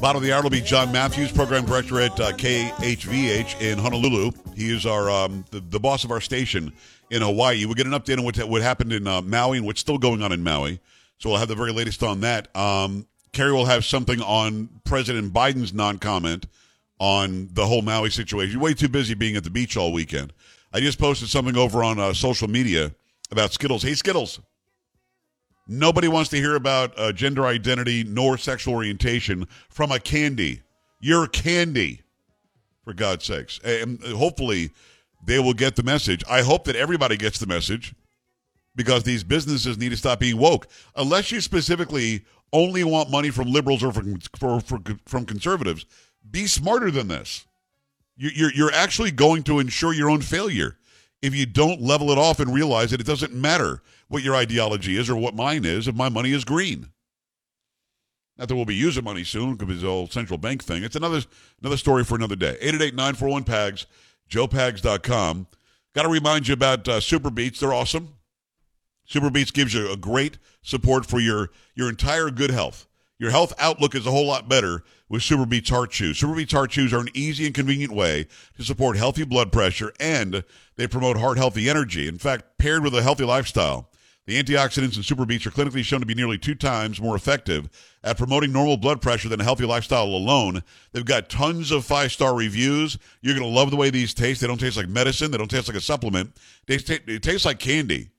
Bottom 0.00 0.16
of 0.18 0.22
the 0.22 0.32
hour 0.32 0.42
will 0.42 0.50
be 0.50 0.60
John 0.60 0.92
Matthews, 0.92 1.32
program 1.32 1.64
director 1.64 2.00
at 2.00 2.20
uh, 2.20 2.30
KHVH 2.30 3.60
in 3.60 3.78
Honolulu. 3.78 4.30
He 4.54 4.72
is 4.72 4.86
our 4.86 5.10
um, 5.10 5.44
the, 5.50 5.58
the 5.58 5.80
boss 5.80 6.04
of 6.04 6.12
our 6.12 6.20
station 6.20 6.72
in 7.10 7.22
Hawaii. 7.22 7.64
We'll 7.64 7.74
get 7.74 7.86
an 7.86 7.92
update 7.92 8.18
on 8.18 8.24
what, 8.24 8.38
what 8.38 8.62
happened 8.62 8.92
in 8.92 9.08
uh, 9.08 9.20
Maui 9.22 9.56
and 9.56 9.66
what's 9.66 9.80
still 9.80 9.98
going 9.98 10.22
on 10.22 10.30
in 10.30 10.44
Maui. 10.44 10.78
So 11.18 11.30
we'll 11.30 11.40
have 11.40 11.48
the 11.48 11.56
very 11.56 11.72
latest 11.72 12.04
on 12.04 12.20
that. 12.20 12.54
Um, 12.54 13.08
Kerry 13.32 13.52
will 13.52 13.66
have 13.66 13.84
something 13.84 14.22
on 14.22 14.68
President 14.84 15.32
Biden's 15.32 15.74
non 15.74 15.98
comment 15.98 16.46
on 17.00 17.48
the 17.52 17.66
whole 17.66 17.82
Maui 17.82 18.10
situation. 18.10 18.60
Way 18.60 18.74
too 18.74 18.88
busy 18.88 19.14
being 19.14 19.34
at 19.34 19.42
the 19.42 19.50
beach 19.50 19.76
all 19.76 19.92
weekend. 19.92 20.32
I 20.76 20.80
just 20.80 20.98
posted 20.98 21.30
something 21.30 21.56
over 21.56 21.82
on 21.82 21.98
uh, 21.98 22.12
social 22.12 22.48
media 22.48 22.94
about 23.30 23.50
Skittles. 23.50 23.82
Hey, 23.82 23.94
Skittles. 23.94 24.40
Nobody 25.66 26.06
wants 26.06 26.28
to 26.30 26.36
hear 26.36 26.54
about 26.54 26.92
uh, 26.98 27.12
gender 27.12 27.46
identity 27.46 28.04
nor 28.04 28.36
sexual 28.36 28.74
orientation 28.74 29.48
from 29.70 29.90
a 29.90 29.98
candy. 29.98 30.60
You're 31.00 31.28
candy, 31.28 32.02
for 32.84 32.92
God's 32.92 33.24
sakes. 33.24 33.58
And 33.64 34.02
hopefully, 34.02 34.68
they 35.26 35.38
will 35.38 35.54
get 35.54 35.76
the 35.76 35.82
message. 35.82 36.22
I 36.28 36.42
hope 36.42 36.64
that 36.64 36.76
everybody 36.76 37.16
gets 37.16 37.38
the 37.38 37.46
message 37.46 37.94
because 38.74 39.02
these 39.02 39.24
businesses 39.24 39.78
need 39.78 39.92
to 39.92 39.96
stop 39.96 40.20
being 40.20 40.36
woke. 40.36 40.66
Unless 40.94 41.32
you 41.32 41.40
specifically 41.40 42.22
only 42.52 42.84
want 42.84 43.10
money 43.10 43.30
from 43.30 43.50
liberals 43.50 43.82
or 43.82 43.92
from, 43.92 44.20
for, 44.38 44.60
for, 44.60 44.80
from 45.06 45.24
conservatives, 45.24 45.86
be 46.30 46.46
smarter 46.46 46.90
than 46.90 47.08
this. 47.08 47.46
You're, 48.16 48.52
you're 48.52 48.72
actually 48.72 49.10
going 49.10 49.42
to 49.44 49.58
ensure 49.58 49.92
your 49.92 50.10
own 50.10 50.22
failure 50.22 50.78
if 51.22 51.34
you 51.34 51.46
don't 51.46 51.80
level 51.80 52.10
it 52.10 52.18
off 52.18 52.40
and 52.40 52.52
realize 52.52 52.90
that 52.90 53.00
it 53.00 53.06
doesn't 53.06 53.34
matter 53.34 53.82
what 54.08 54.22
your 54.22 54.34
ideology 54.34 54.96
is 54.96 55.10
or 55.10 55.16
what 55.16 55.34
mine 55.34 55.64
is 55.64 55.88
if 55.88 55.94
my 55.94 56.08
money 56.08 56.32
is 56.32 56.44
green. 56.44 56.90
Not 58.38 58.48
that 58.48 58.56
we'll 58.56 58.64
be 58.66 58.74
using 58.74 59.04
money 59.04 59.24
soon 59.24 59.56
because 59.56 59.80
the 59.80 59.88
whole 59.88 60.08
central 60.08 60.38
bank 60.38 60.62
thing. 60.62 60.84
It's 60.84 60.96
another 60.96 61.22
another 61.60 61.76
story 61.78 62.04
for 62.04 62.16
another 62.16 62.36
day. 62.36 62.58
888-941-PAGS, 62.62 63.86
joepags.com. 64.28 65.46
Got 65.94 66.02
to 66.02 66.08
remind 66.08 66.48
you 66.48 66.54
about 66.54 66.86
uh, 66.86 67.00
Super 67.00 67.30
Beets. 67.30 67.60
They're 67.60 67.72
awesome. 67.72 68.14
Super 69.06 69.30
Beets 69.30 69.52
gives 69.52 69.72
you 69.72 69.90
a 69.90 69.96
great 69.96 70.38
support 70.62 71.06
for 71.06 71.18
your, 71.18 71.50
your 71.74 71.88
entire 71.88 72.30
good 72.30 72.50
health. 72.50 72.86
Your 73.18 73.30
health 73.30 73.54
outlook 73.58 73.94
is 73.94 74.06
a 74.06 74.10
whole 74.10 74.26
lot 74.26 74.48
better 74.48 74.82
with 75.08 75.22
Super 75.22 75.46
Beets 75.46 75.70
Heart 75.70 75.90
Chews. 75.90 76.18
Super 76.18 76.34
Beets 76.34 76.52
Heart 76.52 76.70
Chews 76.70 76.92
are 76.92 77.00
an 77.00 77.08
easy 77.14 77.46
and 77.46 77.54
convenient 77.54 77.94
way 77.94 78.26
to 78.56 78.64
support 78.64 78.98
healthy 78.98 79.24
blood 79.24 79.52
pressure 79.52 79.92
and 79.98 80.44
they 80.76 80.86
promote 80.86 81.16
heart 81.16 81.38
healthy 81.38 81.70
energy. 81.70 82.08
In 82.08 82.18
fact, 82.18 82.58
paired 82.58 82.84
with 82.84 82.94
a 82.94 83.02
healthy 83.02 83.24
lifestyle, 83.24 83.90
the 84.26 84.42
antioxidants 84.42 84.96
in 84.96 85.02
Super 85.02 85.24
Beets 85.24 85.46
are 85.46 85.50
clinically 85.50 85.82
shown 85.82 86.00
to 86.00 86.06
be 86.06 86.14
nearly 86.14 86.36
two 86.36 86.54
times 86.54 87.00
more 87.00 87.16
effective 87.16 87.70
at 88.04 88.18
promoting 88.18 88.52
normal 88.52 88.76
blood 88.76 89.00
pressure 89.00 89.30
than 89.30 89.40
a 89.40 89.44
healthy 89.44 89.64
lifestyle 89.64 90.04
alone. 90.04 90.62
They've 90.92 91.04
got 91.04 91.30
tons 91.30 91.70
of 91.70 91.86
five 91.86 92.12
star 92.12 92.34
reviews. 92.34 92.98
You're 93.22 93.38
going 93.38 93.48
to 93.48 93.56
love 93.56 93.70
the 93.70 93.76
way 93.76 93.88
these 93.88 94.12
taste. 94.12 94.42
They 94.42 94.46
don't 94.46 94.60
taste 94.60 94.76
like 94.76 94.88
medicine, 94.88 95.30
they 95.30 95.38
don't 95.38 95.50
taste 95.50 95.68
like 95.68 95.76
a 95.76 95.80
supplement. 95.80 96.36
They, 96.66 96.76
t- 96.78 96.98
it 97.06 97.22
tastes 97.22 97.46
like 97.46 97.60
candy. 97.60 98.10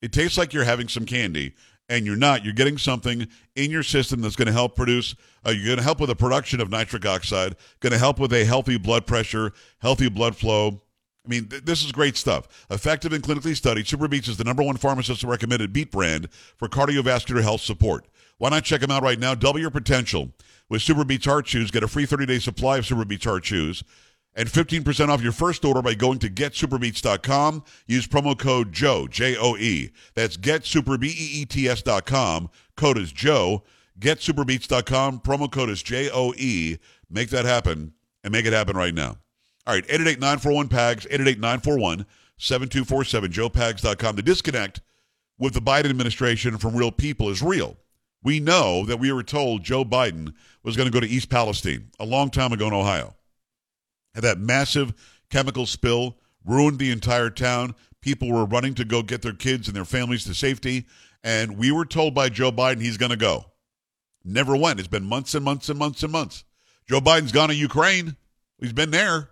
It 0.00 0.12
tastes 0.12 0.38
like 0.38 0.54
you're 0.54 0.64
having 0.64 0.88
some 0.88 1.04
candy 1.04 1.54
and 1.88 2.04
you're 2.04 2.16
not. 2.16 2.44
You're 2.44 2.54
getting 2.54 2.78
something 2.78 3.26
in 3.56 3.70
your 3.70 3.82
system 3.82 4.20
that's 4.20 4.36
going 4.36 4.46
to 4.46 4.52
help 4.52 4.76
produce, 4.76 5.14
uh, 5.46 5.50
you're 5.50 5.66
going 5.66 5.78
to 5.78 5.82
help 5.82 6.00
with 6.00 6.08
the 6.08 6.16
production 6.16 6.60
of 6.60 6.70
nitric 6.70 7.06
oxide, 7.06 7.56
going 7.80 7.92
to 7.92 7.98
help 7.98 8.18
with 8.18 8.32
a 8.32 8.44
healthy 8.44 8.78
blood 8.78 9.06
pressure, 9.06 9.52
healthy 9.78 10.08
blood 10.08 10.36
flow. 10.36 10.82
I 11.24 11.28
mean, 11.28 11.46
th- 11.46 11.64
this 11.64 11.84
is 11.84 11.92
great 11.92 12.16
stuff. 12.16 12.66
Effective 12.70 13.12
and 13.12 13.22
clinically 13.22 13.56
studied, 13.56 13.86
Super 13.86 14.08
Beets 14.08 14.28
is 14.28 14.36
the 14.36 14.44
number 14.44 14.62
one 14.62 14.76
pharmacist 14.76 15.24
recommended 15.24 15.72
beet 15.72 15.90
brand 15.90 16.30
for 16.56 16.68
cardiovascular 16.68 17.42
health 17.42 17.60
support. 17.60 18.06
Why 18.38 18.50
not 18.50 18.64
check 18.64 18.80
them 18.80 18.90
out 18.90 19.02
right 19.02 19.18
now? 19.18 19.34
Double 19.34 19.58
your 19.58 19.70
potential. 19.70 20.30
With 20.70 20.82
Super 20.82 21.04
Beets 21.04 21.24
Heart 21.26 21.46
Chews, 21.46 21.70
get 21.70 21.82
a 21.82 21.88
free 21.88 22.06
30 22.06 22.26
day 22.26 22.38
supply 22.38 22.78
of 22.78 22.86
Super 22.86 23.04
Beets 23.04 23.24
Heart 23.24 23.42
Chews 23.42 23.82
and 24.38 24.48
15% 24.48 25.08
off 25.08 25.20
your 25.20 25.32
first 25.32 25.64
order 25.64 25.82
by 25.82 25.94
going 25.94 26.20
to 26.20 26.30
getsuperbeets.com. 26.30 27.64
Use 27.88 28.06
promo 28.06 28.38
code 28.38 28.72
JOE, 28.72 29.08
J 29.08 29.36
O 29.36 29.56
E. 29.56 29.90
That's 30.14 30.36
getsuperbeets.com. 30.36 32.50
Code 32.76 32.98
is 32.98 33.12
Joe. 33.12 33.64
Getsuperbeets.com. 33.98 35.20
Promo 35.20 35.50
code 35.50 35.70
is 35.70 35.82
J 35.82 36.08
O 36.10 36.32
E. 36.36 36.78
Make 37.10 37.30
that 37.30 37.46
happen 37.46 37.94
and 38.22 38.32
make 38.32 38.46
it 38.46 38.52
happen 38.52 38.76
right 38.76 38.94
now. 38.94 39.18
All 39.66 39.74
right, 39.74 39.84
888 39.84 40.20
941 40.20 40.68
PAGS, 40.68 41.06
888 41.06 41.40
941 41.40 42.06
7247, 42.38 43.32
joepags.com. 43.32 44.16
The 44.16 44.22
disconnect 44.22 44.80
with 45.36 45.54
the 45.54 45.60
Biden 45.60 45.90
administration 45.90 46.58
from 46.58 46.76
real 46.76 46.92
people 46.92 47.28
is 47.28 47.42
real. 47.42 47.76
We 48.22 48.38
know 48.38 48.86
that 48.86 49.00
we 49.00 49.10
were 49.10 49.24
told 49.24 49.64
Joe 49.64 49.84
Biden 49.84 50.32
was 50.62 50.76
going 50.76 50.88
to 50.88 50.92
go 50.92 51.00
to 51.00 51.08
East 51.08 51.28
Palestine 51.28 51.90
a 51.98 52.06
long 52.06 52.30
time 52.30 52.52
ago 52.52 52.68
in 52.68 52.72
Ohio. 52.72 53.16
That 54.20 54.38
massive 54.38 54.94
chemical 55.30 55.66
spill 55.66 56.16
ruined 56.44 56.78
the 56.78 56.90
entire 56.90 57.30
town. 57.30 57.74
People 58.00 58.32
were 58.32 58.44
running 58.44 58.74
to 58.74 58.84
go 58.84 59.02
get 59.02 59.22
their 59.22 59.32
kids 59.32 59.68
and 59.68 59.76
their 59.76 59.84
families 59.84 60.24
to 60.24 60.34
safety. 60.34 60.86
And 61.22 61.56
we 61.58 61.70
were 61.70 61.84
told 61.84 62.14
by 62.14 62.28
Joe 62.28 62.52
Biden 62.52 62.80
he's 62.80 62.96
going 62.96 63.10
to 63.10 63.16
go. 63.16 63.46
Never 64.24 64.56
went. 64.56 64.78
It's 64.78 64.88
been 64.88 65.04
months 65.04 65.34
and 65.34 65.44
months 65.44 65.68
and 65.68 65.78
months 65.78 66.02
and 66.02 66.12
months. 66.12 66.44
Joe 66.88 67.00
Biden's 67.00 67.32
gone 67.32 67.48
to 67.48 67.54
Ukraine. 67.54 68.16
He's 68.58 68.72
been 68.72 68.90
there. 68.90 69.30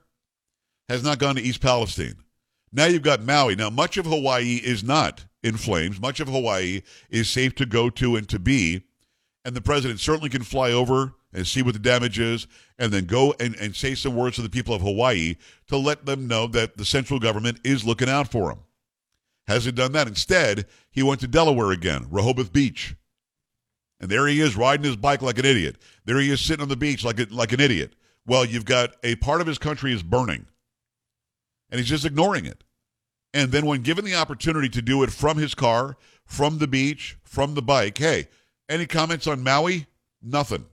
Has 0.89 1.03
not 1.03 1.19
gone 1.19 1.35
to 1.37 1.43
East 1.43 1.61
Palestine. 1.61 2.17
Now 2.73 2.87
you've 2.87 3.03
got 3.03 3.23
Maui. 3.23 3.57
Now, 3.57 3.71
much 3.71 3.97
of 3.97 4.07
Hawaii 4.07 4.57
is 4.57 4.85
not 4.85 5.25
in 5.43 5.57
flames. 5.57 6.01
Much 6.01 6.21
of 6.21 6.29
Hawaii 6.29 6.83
is 7.11 7.29
safe 7.29 7.55
to 7.57 7.67
go 7.67 7.91
to 7.91 8.17
and 8.17 8.29
to 8.29 8.39
be. 8.39 8.83
And 9.45 9.57
the 9.57 9.61
president 9.61 10.01
certainly 10.01 10.29
can 10.29 10.43
fly 10.43 10.73
over 10.73 11.15
and 11.37 11.47
see 11.47 11.61
what 11.61 11.75
the 11.75 11.79
damage 11.79 12.19
is, 12.19 12.47
and 12.79 12.91
then 12.91 13.05
go 13.05 13.35
and, 13.39 13.55
and 13.57 13.77
say 13.77 13.95
some 13.95 14.17
words 14.17 14.37
to 14.37 14.43
the 14.43 14.49
people 14.49 14.75
of 14.75 14.81
Hawaii 14.81 15.37
to 15.69 15.77
let 15.77 16.07
them 16.07 16.27
know 16.27 16.47
that 16.47 16.79
the 16.79 16.85
central 16.85 17.21
government 17.21 17.61
is 17.63 17.85
looking 17.85 18.09
out 18.09 18.33
for 18.33 18.49
them. 18.49 18.61
Hasn't 19.47 19.77
done 19.77 19.93
that. 19.93 20.09
Instead, 20.09 20.67
he 20.91 21.03
went 21.03 21.21
to 21.21 21.29
Delaware 21.29 21.73
again, 21.73 22.07
Rehoboth 22.11 22.53
Beach. 22.53 22.97
And 24.01 24.11
there 24.11 24.27
he 24.27 24.41
is 24.41 24.57
riding 24.57 24.85
his 24.85 24.97
bike 24.97 25.21
like 25.21 25.39
an 25.39 25.45
idiot. 25.45 25.77
There 26.07 26.19
he 26.19 26.31
is 26.31 26.41
sitting 26.41 26.63
on 26.63 26.69
the 26.69 26.77
beach 26.77 27.05
like, 27.05 27.21
a, 27.21 27.27
like 27.31 27.53
an 27.53 27.61
idiot. 27.61 27.95
Well, 28.27 28.45
you've 28.45 28.65
got 28.65 28.97
a 29.05 29.17
part 29.17 29.43
of 29.43 29.47
his 29.47 29.59
country 29.59 29.93
is 29.93 30.03
burning, 30.03 30.47
and 31.71 31.79
he's 31.79 31.89
just 31.89 32.05
ignoring 32.05 32.47
it. 32.47 32.65
And 33.35 33.53
then, 33.53 33.67
when 33.67 33.83
given 33.83 34.05
the 34.05 34.15
opportunity 34.15 34.71
to 34.71 34.81
do 34.81 35.03
it 35.03 35.13
from 35.13 35.37
his 35.37 35.55
car, 35.55 35.97
from 36.25 36.59
the 36.59 36.67
beach, 36.67 37.19
from 37.23 37.55
the 37.55 37.63
bike, 37.63 37.99
hey, 37.99 38.29
any 38.69 38.87
comments 38.87 39.27
on 39.27 39.43
Maui? 39.43 39.87
Nothing. 40.23 40.65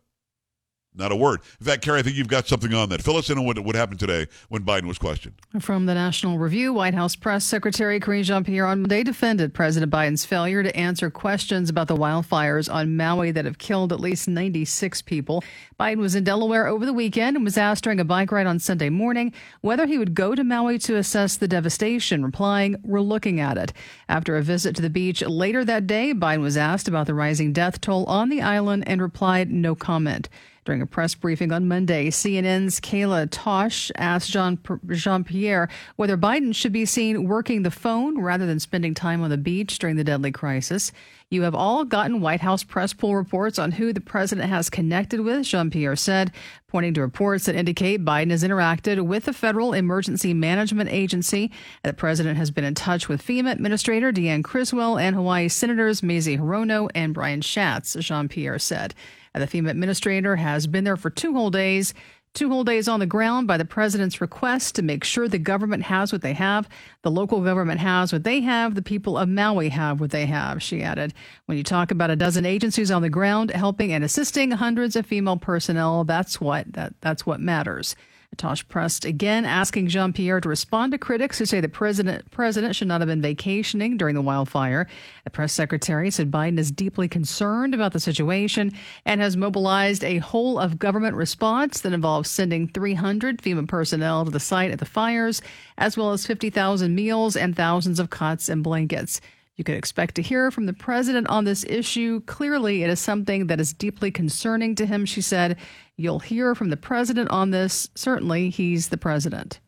Not 0.96 1.12
a 1.12 1.16
word. 1.16 1.42
In 1.60 1.66
fact, 1.66 1.82
Carrie, 1.82 2.00
I 2.00 2.04
think 2.04 2.16
you've 2.16 2.28
got 2.28 2.48
something 2.48 2.74
on 2.74 2.90
that. 2.90 3.02
Fill 3.02 3.18
us 3.18 3.30
in 3.30 3.38
on 3.38 3.46
what, 3.46 3.58
what 3.60 3.76
happened 3.76 4.00
today 4.00 4.28
when 4.50 4.64
Biden 4.64 4.88
was 4.88 5.00
questioned. 5.00 5.34
From 5.60 5.88
the 5.88 5.96
National 5.96 6.38
Review, 6.38 6.72
White 6.72 6.94
House 6.94 7.16
Press 7.16 7.44
Secretary 7.44 8.00
Karine 8.00 8.24
Jean 8.24 8.44
Pierre 8.44 8.68
on 8.68 8.82
Monday 8.82 9.02
defended 9.04 9.56
President 9.56 9.92
Biden's 9.92 10.24
failure 10.24 10.62
to 10.62 10.76
answer 10.76 11.10
questions 11.10 11.70
about 11.70 11.88
the 11.88 11.96
wildfires 11.96 12.72
on 12.72 12.96
Maui 12.96 13.32
that 13.32 13.46
have 13.46 13.58
killed 13.58 13.92
at 13.92 14.00
least 14.00 14.28
96 14.28 15.02
people. 15.02 15.44
Biden 15.80 15.98
was 15.98 16.14
in 16.14 16.24
Delaware 16.24 16.68
over 16.68 16.86
the 16.86 16.94
weekend 16.94 17.36
and 17.36 17.44
was 17.44 17.58
asked 17.58 17.84
during 17.84 18.00
a 18.00 18.06
bike 18.06 18.32
ride 18.32 18.46
on 18.46 18.60
Sunday 18.60 18.90
morning 18.90 19.34
whether 19.62 19.88
he 19.88 19.98
would 19.98 20.14
go 20.14 20.36
to 20.36 20.44
Maui 20.44 20.78
to 20.80 20.96
assess 20.96 21.36
the 21.38 21.48
devastation, 21.48 22.24
replying, 22.24 22.76
We're 22.84 23.02
looking 23.02 23.40
at 23.40 23.58
it. 23.58 23.74
After 24.08 24.38
a 24.38 24.44
visit 24.44 24.76
to 24.76 24.82
the 24.84 24.90
beach 24.92 25.24
later 25.24 25.66
that 25.66 25.88
day, 25.88 26.14
Biden 26.14 26.42
was 26.42 26.58
asked 26.58 26.88
about 26.88 27.08
the 27.08 27.16
rising 27.16 27.52
death 27.52 27.82
toll 27.82 28.06
on 28.06 28.30
the 28.30 28.42
island 28.42 28.84
and 28.88 29.02
replied, 29.02 29.50
No 29.50 29.74
comment. 29.74 30.30
During 30.66 30.82
a 30.82 30.86
press 30.86 31.14
briefing 31.14 31.52
on 31.52 31.68
Monday, 31.68 32.10
CNN's 32.10 32.80
Kayla 32.80 33.28
Tausche 33.28 33.92
asked 33.96 34.32
Jean 34.32 34.58
Jean 34.92 35.26
Pierre 35.26 35.68
whether 35.98 36.18
Biden 36.18 36.56
should 36.56 36.72
be 36.72 36.86
seen 36.86 37.28
working 37.28 37.64
the 37.64 37.72
phone 37.72 38.22
rather 38.22 38.46
than 38.46 38.62
spending 38.62 38.94
time 38.94 39.22
on 39.22 39.30
the 39.30 39.38
beach 39.38 39.78
during 39.78 39.98
the 39.98 40.06
deadly 40.06 40.32
crisis. 40.32 40.94
You 41.30 41.42
have 41.42 41.56
all 41.56 41.84
gotten 41.84 42.22
White 42.22 42.42
House 42.42 42.64
press 42.64 42.94
pool 42.94 43.16
reports 43.16 43.60
on 43.60 43.74
who 43.74 43.92
the 43.92 44.00
president 44.00 44.50
has 44.50 44.70
connected 44.70 45.20
with, 45.20 45.48
Jean 45.48 45.70
Pierre 45.70 45.96
said, 45.98 46.32
pointing 46.68 46.94
to 46.94 47.02
reports 47.02 47.46
that 47.46 47.56
indicate 47.56 48.06
Biden 48.06 48.32
has 48.32 48.44
interacted 48.44 49.06
with 49.06 49.26
the 49.26 49.34
Federal 49.34 49.74
Emergency 49.74 50.34
Management 50.34 50.92
Agency. 50.92 51.52
The 51.84 51.92
president 51.92 52.38
has 52.38 52.52
been 52.52 52.64
in 52.64 52.76
touch 52.76 53.10
with 53.10 53.26
FEMA 53.26 53.52
Administrator 53.52 54.14
Deanne 54.14 54.44
Criswell 54.44 54.98
and 54.98 55.16
Hawaii 55.16 55.50
Senators 55.50 56.02
Mazie 56.04 56.38
Hirono 56.38 56.90
and 56.96 57.14
Brian 57.14 57.42
Schatz, 57.42 57.96
Jean 58.00 58.30
Pierre 58.30 58.60
said. 58.60 58.94
The 59.34 59.48
FEMA 59.48 59.70
administrator 59.70 60.36
has 60.36 60.68
been 60.68 60.84
there 60.84 60.98
for 60.98 61.10
two 61.10 61.34
whole 61.34 61.50
days. 61.50 61.94
Two 62.34 62.50
whole 62.50 62.64
days 62.64 62.88
on 62.88 63.00
the 63.00 63.06
ground 63.06 63.48
by 63.48 63.58
the 63.58 63.66
president's 63.66 64.20
request 64.20 64.74
to 64.74 64.82
make 64.82 65.04
sure 65.04 65.28
the 65.28 65.38
government 65.38 65.84
has 65.84 66.12
what 66.12 66.24
they 66.24 66.34
have, 66.34 66.68
the 67.04 67.12
local 67.12 67.42
government 67.42 67.80
has 67.80 68.12
what 68.12 68.24
they 68.24 68.42
have, 68.42 68.74
the 68.74 68.82
people 68.82 69.20
of 69.20 69.30
Maui 69.30 69.70
have 69.70 70.00
what 70.00 70.10
they 70.10 70.26
have, 70.26 70.64
she 70.64 70.82
added. 70.82 71.14
When 71.46 71.60
you 71.60 71.64
talk 71.64 71.92
about 71.92 72.10
a 72.10 72.16
dozen 72.16 72.44
agencies 72.44 72.90
on 72.90 73.04
the 73.04 73.10
ground 73.10 73.52
helping 73.52 73.94
and 73.94 74.04
assisting 74.04 74.50
hundreds 74.50 74.96
of 74.96 75.08
FEMA 75.08 75.40
personnel, 75.40 76.06
that's 76.06 76.42
what 76.42 76.74
that, 76.74 76.96
that's 77.02 77.24
what 77.24 77.40
matters. 77.40 77.96
Tausche 78.38 78.68
pressed 78.68 79.06
again, 79.06 79.46
asking 79.46 79.88
Jean 79.88 80.14
Pierre 80.14 80.42
to 80.42 80.50
respond 80.50 80.92
to 80.92 80.98
critics 80.98 81.40
who 81.40 81.46
say 81.46 81.62
the 81.62 81.70
president 81.70 82.30
president 82.32 82.76
should 82.76 82.88
not 82.88 83.02
have 83.02 83.08
been 83.08 83.22
vacationing 83.22 83.98
during 83.98 84.16
the 84.16 84.22
wildfire. 84.22 84.88
The 85.24 85.30
press 85.30 85.54
secretary 85.54 86.12
said 86.12 86.32
Biden 86.32 86.58
is 86.58 86.72
deeply 86.72 87.08
concerned 87.08 87.74
about 87.74 87.94
the 87.94 88.00
situation 88.00 88.72
and 89.06 89.22
has 89.22 89.38
mobilized 89.38 90.04
a 90.04 90.18
whole 90.18 90.60
of 90.60 90.80
government 90.80 91.16
response 91.16 91.82
that 91.82 91.94
involves 91.94 92.30
sending 92.30 92.68
300 92.68 93.42
FEMA 93.42 93.68
personnel 93.68 94.26
to 94.26 94.32
the 94.32 94.40
site 94.40 94.72
of 94.72 94.80
the 94.80 94.86
fires, 94.86 95.42
as 95.78 95.98
well 95.98 96.12
as 96.12 96.26
50,000 96.26 96.94
meals 96.94 97.36
and 97.36 97.56
thousands 97.56 98.00
of 98.00 98.10
cots 98.10 98.50
and 98.50 98.64
blankets. 98.64 99.22
You 99.56 99.64
could 99.64 99.76
expect 99.76 100.16
to 100.16 100.22
hear 100.22 100.50
from 100.50 100.66
the 100.66 100.74
president 100.74 101.28
on 101.28 101.46
this 101.46 101.64
issue. 101.66 102.22
Clearly, 102.22 102.84
it 102.84 102.90
is 102.90 103.00
something 103.00 103.48
that 103.48 103.60
is 103.60 103.74
deeply 103.74 104.10
concerning 104.10 104.74
to 104.76 104.86
him, 104.86 105.06
she 105.06 105.22
said. 105.22 105.58
You'll 105.96 106.20
hear 106.20 106.56
from 106.56 106.70
the 106.70 106.78
president 106.78 107.30
on 107.30 107.52
this. 107.52 107.90
Certainly, 107.94 108.50
he's 108.50 108.90
the 108.90 108.98
president. 108.98 109.60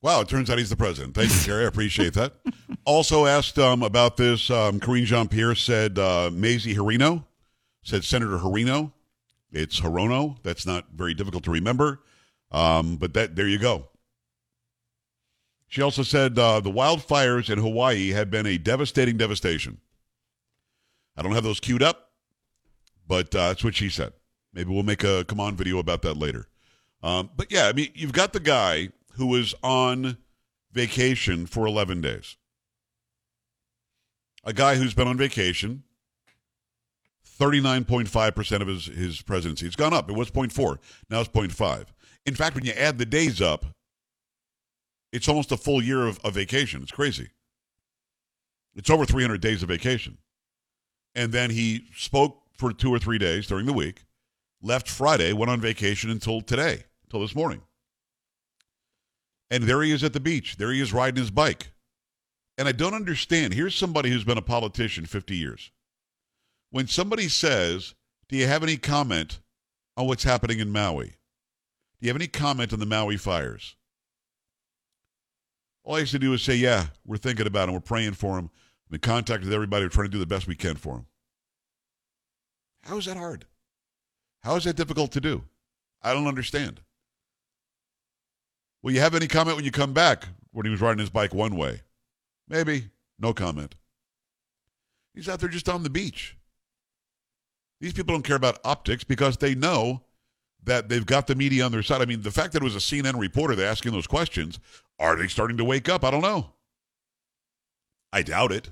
Wow, 0.00 0.20
it 0.20 0.28
turns 0.28 0.50
out 0.50 0.58
he's 0.58 0.70
the 0.70 0.76
president. 0.76 1.14
Thank 1.14 1.30
you, 1.30 1.40
Carrie. 1.44 1.64
I 1.64 1.68
appreciate 1.68 2.14
that. 2.14 2.34
also 2.84 3.26
asked 3.26 3.58
um, 3.58 3.82
about 3.82 4.16
this, 4.16 4.50
um, 4.50 4.80
Karine 4.80 5.04
Jean 5.04 5.28
Pierre 5.28 5.54
said 5.54 5.98
uh, 5.98 6.30
Mazie 6.32 6.74
Hirono, 6.74 7.24
said 7.82 8.04
Senator 8.04 8.38
Hirono. 8.38 8.92
It's 9.52 9.80
Hirono. 9.80 10.36
That's 10.42 10.66
not 10.66 10.86
very 10.94 11.14
difficult 11.14 11.44
to 11.44 11.50
remember. 11.50 12.00
Um, 12.50 12.96
but 12.96 13.14
that 13.14 13.36
there 13.36 13.48
you 13.48 13.58
go. 13.58 13.88
She 15.68 15.82
also 15.82 16.02
said 16.02 16.38
uh, 16.38 16.60
the 16.60 16.70
wildfires 16.70 17.50
in 17.50 17.58
Hawaii 17.58 18.10
have 18.10 18.30
been 18.30 18.46
a 18.46 18.58
devastating 18.58 19.16
devastation. 19.16 19.78
I 21.16 21.22
don't 21.22 21.32
have 21.32 21.44
those 21.44 21.60
queued 21.60 21.82
up, 21.82 22.10
but 23.06 23.34
uh, 23.34 23.48
that's 23.48 23.64
what 23.64 23.74
she 23.74 23.88
said. 23.88 24.12
Maybe 24.52 24.70
we'll 24.70 24.82
make 24.82 25.04
a 25.04 25.24
come 25.24 25.40
on 25.40 25.56
video 25.56 25.78
about 25.78 26.02
that 26.02 26.16
later. 26.16 26.48
Um, 27.02 27.30
but 27.36 27.50
yeah, 27.50 27.66
I 27.66 27.72
mean, 27.72 27.90
you've 27.94 28.12
got 28.12 28.32
the 28.32 28.40
guy 28.40 28.90
who 29.12 29.26
was 29.26 29.54
on 29.62 30.16
vacation 30.72 31.46
for 31.46 31.66
11 31.66 32.00
days. 32.00 32.36
A 34.44 34.52
guy 34.52 34.76
who's 34.76 34.94
been 34.94 35.08
on 35.08 35.16
vacation 35.16 35.84
39.5% 37.38 38.60
of 38.60 38.68
his, 38.68 38.86
his 38.86 39.22
presidency. 39.22 39.66
It's 39.66 39.76
gone 39.76 39.92
up. 39.92 40.08
It 40.08 40.14
was 40.14 40.30
0.4. 40.30 40.78
Now 41.10 41.20
it's 41.20 41.30
0.5. 41.30 41.86
In 42.26 42.34
fact, 42.34 42.54
when 42.54 42.64
you 42.64 42.72
add 42.72 42.98
the 42.98 43.06
days 43.06 43.42
up, 43.42 43.66
it's 45.14 45.28
almost 45.28 45.52
a 45.52 45.56
full 45.56 45.80
year 45.80 46.08
of, 46.08 46.18
of 46.24 46.34
vacation. 46.34 46.82
It's 46.82 46.90
crazy. 46.90 47.30
It's 48.74 48.90
over 48.90 49.06
300 49.06 49.40
days 49.40 49.62
of 49.62 49.68
vacation. 49.68 50.18
And 51.14 51.30
then 51.30 51.50
he 51.50 51.84
spoke 51.96 52.42
for 52.56 52.72
two 52.72 52.92
or 52.92 52.98
three 52.98 53.18
days 53.18 53.46
during 53.46 53.66
the 53.66 53.72
week, 53.72 54.06
left 54.60 54.88
Friday, 54.88 55.32
went 55.32 55.52
on 55.52 55.60
vacation 55.60 56.10
until 56.10 56.40
today, 56.40 56.82
until 57.04 57.20
this 57.20 57.36
morning. 57.36 57.62
And 59.50 59.62
there 59.64 59.82
he 59.82 59.92
is 59.92 60.02
at 60.02 60.14
the 60.14 60.20
beach. 60.20 60.56
There 60.56 60.72
he 60.72 60.80
is 60.80 60.92
riding 60.92 61.20
his 61.20 61.30
bike. 61.30 61.70
And 62.58 62.66
I 62.66 62.72
don't 62.72 62.94
understand. 62.94 63.54
Here's 63.54 63.76
somebody 63.76 64.10
who's 64.10 64.24
been 64.24 64.38
a 64.38 64.42
politician 64.42 65.06
50 65.06 65.36
years. 65.36 65.70
When 66.70 66.88
somebody 66.88 67.28
says, 67.28 67.94
Do 68.28 68.36
you 68.36 68.48
have 68.48 68.64
any 68.64 68.78
comment 68.78 69.38
on 69.96 70.08
what's 70.08 70.24
happening 70.24 70.58
in 70.58 70.72
Maui? 70.72 71.06
Do 71.06 72.06
you 72.06 72.08
have 72.08 72.16
any 72.16 72.26
comment 72.26 72.72
on 72.72 72.80
the 72.80 72.86
Maui 72.86 73.16
fires? 73.16 73.76
All 75.84 75.96
I 75.96 76.00
used 76.00 76.12
to 76.12 76.18
do 76.18 76.30
was 76.30 76.42
say, 76.42 76.56
yeah, 76.56 76.86
we're 77.04 77.18
thinking 77.18 77.46
about 77.46 77.68
him. 77.68 77.74
We're 77.74 77.80
praying 77.80 78.14
for 78.14 78.38
him. 78.38 78.50
I'm 78.88 78.94
in 78.94 79.00
contact 79.00 79.44
with 79.44 79.52
everybody. 79.52 79.84
We're 79.84 79.90
trying 79.90 80.06
to 80.06 80.12
do 80.12 80.18
the 80.18 80.26
best 80.26 80.46
we 80.46 80.56
can 80.56 80.76
for 80.76 80.96
him. 80.96 81.06
How 82.82 82.96
is 82.96 83.04
that 83.04 83.16
hard? 83.16 83.46
How 84.42 84.56
is 84.56 84.64
that 84.64 84.76
difficult 84.76 85.12
to 85.12 85.20
do? 85.20 85.44
I 86.02 86.12
don't 86.12 86.26
understand. 86.26 86.80
Will 88.82 88.92
you 88.92 89.00
have 89.00 89.14
any 89.14 89.26
comment 89.26 89.56
when 89.56 89.64
you 89.64 89.70
come 89.70 89.92
back 89.92 90.28
when 90.52 90.66
he 90.66 90.70
was 90.70 90.80
riding 90.80 90.98
his 90.98 91.10
bike 91.10 91.34
one 91.34 91.56
way? 91.56 91.82
Maybe. 92.48 92.90
No 93.18 93.32
comment. 93.32 93.74
He's 95.14 95.28
out 95.28 95.40
there 95.40 95.48
just 95.48 95.68
on 95.68 95.82
the 95.82 95.90
beach. 95.90 96.36
These 97.80 97.92
people 97.92 98.14
don't 98.14 98.24
care 98.24 98.36
about 98.36 98.58
optics 98.64 99.04
because 99.04 99.36
they 99.36 99.54
know 99.54 100.02
that 100.64 100.88
they've 100.88 101.06
got 101.06 101.26
the 101.26 101.34
media 101.34 101.64
on 101.64 101.72
their 101.72 101.82
side. 101.82 102.02
I 102.02 102.06
mean, 102.06 102.22
the 102.22 102.30
fact 102.30 102.52
that 102.52 102.62
it 102.62 102.64
was 102.64 102.76
a 102.76 102.78
CNN 102.78 103.18
reporter 103.18 103.54
that 103.54 103.66
asking 103.66 103.92
those 103.92 104.06
questions, 104.06 104.58
are 104.98 105.16
they 105.16 105.28
starting 105.28 105.56
to 105.58 105.64
wake 105.64 105.88
up? 105.88 106.04
I 106.04 106.10
don't 106.10 106.22
know. 106.22 106.50
I 108.12 108.22
doubt 108.22 108.52
it. 108.52 108.70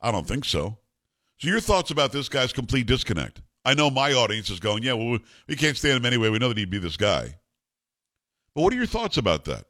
I 0.00 0.12
don't 0.12 0.26
think 0.26 0.44
so. 0.44 0.78
So, 1.38 1.48
your 1.48 1.60
thoughts 1.60 1.90
about 1.90 2.12
this 2.12 2.28
guy's 2.28 2.52
complete 2.52 2.86
disconnect? 2.86 3.42
I 3.64 3.74
know 3.74 3.90
my 3.90 4.12
audience 4.12 4.50
is 4.50 4.60
going, 4.60 4.82
yeah, 4.82 4.94
well, 4.94 5.18
we 5.46 5.56
can't 5.56 5.76
stand 5.76 5.96
him 5.96 6.06
anyway. 6.06 6.30
We 6.30 6.38
know 6.38 6.48
that 6.48 6.56
he'd 6.56 6.70
be 6.70 6.78
this 6.78 6.96
guy. 6.96 7.38
But 8.54 8.62
what 8.62 8.72
are 8.72 8.76
your 8.76 8.86
thoughts 8.86 9.16
about 9.16 9.44
that? 9.44 9.66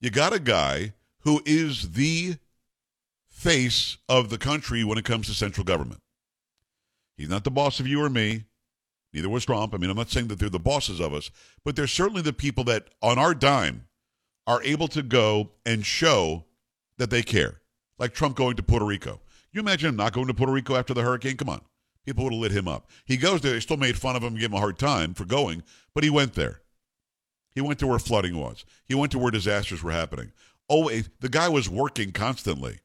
You 0.00 0.10
got 0.10 0.32
a 0.32 0.38
guy 0.38 0.92
who 1.20 1.42
is 1.44 1.92
the 1.92 2.36
face 3.28 3.98
of 4.08 4.30
the 4.30 4.38
country 4.38 4.84
when 4.84 4.98
it 4.98 5.04
comes 5.04 5.26
to 5.26 5.34
central 5.34 5.64
government. 5.64 6.00
He's 7.16 7.28
not 7.28 7.44
the 7.44 7.50
boss 7.50 7.80
of 7.80 7.86
you 7.86 8.02
or 8.02 8.10
me. 8.10 8.44
Neither 9.12 9.28
was 9.28 9.44
Trump. 9.44 9.74
I 9.74 9.78
mean, 9.78 9.90
I'm 9.90 9.96
not 9.96 10.10
saying 10.10 10.28
that 10.28 10.38
they're 10.38 10.48
the 10.48 10.58
bosses 10.58 11.00
of 11.00 11.14
us, 11.14 11.30
but 11.64 11.76
they're 11.76 11.86
certainly 11.86 12.22
the 12.22 12.32
people 12.32 12.64
that, 12.64 12.88
on 13.00 13.18
our 13.18 13.34
dime, 13.34 13.86
are 14.46 14.62
able 14.62 14.88
to 14.88 15.02
go 15.02 15.50
and 15.64 15.84
show 15.84 16.44
that 16.98 17.10
they 17.10 17.22
care. 17.22 17.60
Like 17.98 18.14
Trump 18.14 18.36
going 18.36 18.56
to 18.56 18.62
Puerto 18.62 18.84
Rico. 18.84 19.20
You 19.52 19.60
imagine 19.60 19.90
him 19.90 19.96
not 19.96 20.12
going 20.12 20.26
to 20.26 20.34
Puerto 20.34 20.52
Rico 20.52 20.74
after 20.76 20.94
the 20.94 21.02
hurricane? 21.02 21.36
Come 21.36 21.48
on. 21.48 21.60
People 22.04 22.24
would 22.24 22.32
have 22.32 22.40
lit 22.40 22.52
him 22.52 22.68
up. 22.68 22.90
He 23.04 23.16
goes 23.16 23.40
there. 23.40 23.52
They 23.52 23.60
still 23.60 23.76
made 23.76 23.96
fun 23.96 24.16
of 24.16 24.22
him 24.22 24.34
gave 24.34 24.50
him 24.50 24.54
a 24.54 24.58
hard 24.60 24.78
time 24.78 25.14
for 25.14 25.24
going, 25.24 25.62
but 25.94 26.04
he 26.04 26.10
went 26.10 26.34
there. 26.34 26.60
He 27.54 27.60
went 27.60 27.78
to 27.78 27.86
where 27.86 27.98
flooding 27.98 28.36
was. 28.36 28.64
He 28.84 28.94
went 28.94 29.12
to 29.12 29.18
where 29.18 29.30
disasters 29.30 29.82
were 29.82 29.92
happening. 29.92 30.32
Oh, 30.68 30.90
the 31.20 31.28
guy 31.28 31.48
was 31.48 31.70
working 31.70 32.12
constantly. 32.12 32.80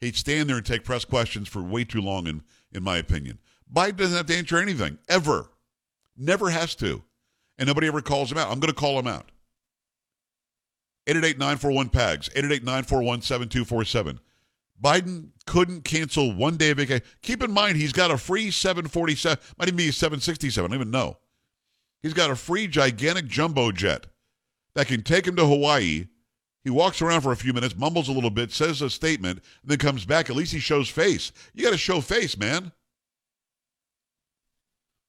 He'd 0.00 0.16
stand 0.16 0.48
there 0.48 0.56
and 0.56 0.66
take 0.66 0.84
press 0.84 1.04
questions 1.04 1.48
for 1.48 1.62
way 1.62 1.84
too 1.84 2.00
long, 2.00 2.26
in, 2.26 2.42
in 2.72 2.82
my 2.82 2.98
opinion. 2.98 3.38
Biden 3.72 3.96
doesn't 3.96 4.16
have 4.16 4.26
to 4.26 4.36
answer 4.36 4.58
anything, 4.58 4.98
ever. 5.08 5.50
Never 6.16 6.50
has 6.50 6.74
to. 6.76 7.02
And 7.58 7.66
nobody 7.66 7.86
ever 7.86 8.00
calls 8.00 8.30
him 8.30 8.38
out. 8.38 8.50
I'm 8.50 8.60
going 8.60 8.72
to 8.72 8.78
call 8.78 8.98
him 8.98 9.06
out. 9.06 9.30
888-941-PAGS, 11.08 12.28
888-941-7247. 12.30 14.18
Biden 14.82 15.30
couldn't 15.46 15.82
cancel 15.82 16.32
one 16.32 16.56
day 16.56 16.70
of 16.70 16.76
vacation. 16.76 17.04
Keep 17.22 17.42
in 17.42 17.50
mind, 17.50 17.76
he's 17.76 17.92
got 17.92 18.10
a 18.10 18.18
free 18.18 18.50
747, 18.50 19.38
might 19.58 19.68
even 19.68 19.76
be 19.76 19.88
a 19.88 19.92
767, 19.92 20.64
I 20.64 20.68
don't 20.68 20.80
even 20.80 20.90
know. 20.90 21.18
He's 22.02 22.14
got 22.14 22.30
a 22.30 22.36
free 22.36 22.68
gigantic 22.68 23.26
jumbo 23.26 23.72
jet 23.72 24.06
that 24.74 24.86
can 24.86 25.02
take 25.02 25.26
him 25.26 25.34
to 25.36 25.46
Hawaii. 25.46 26.06
He 26.62 26.70
walks 26.70 27.02
around 27.02 27.22
for 27.22 27.32
a 27.32 27.36
few 27.36 27.52
minutes, 27.52 27.76
mumbles 27.76 28.08
a 28.08 28.12
little 28.12 28.30
bit, 28.30 28.52
says 28.52 28.82
a 28.82 28.90
statement, 28.90 29.40
then 29.64 29.78
comes 29.78 30.04
back. 30.04 30.30
At 30.30 30.36
least 30.36 30.52
he 30.52 30.60
shows 30.60 30.88
face. 30.88 31.32
You 31.54 31.64
got 31.64 31.70
to 31.70 31.78
show 31.78 32.00
face, 32.00 32.36
man. 32.36 32.72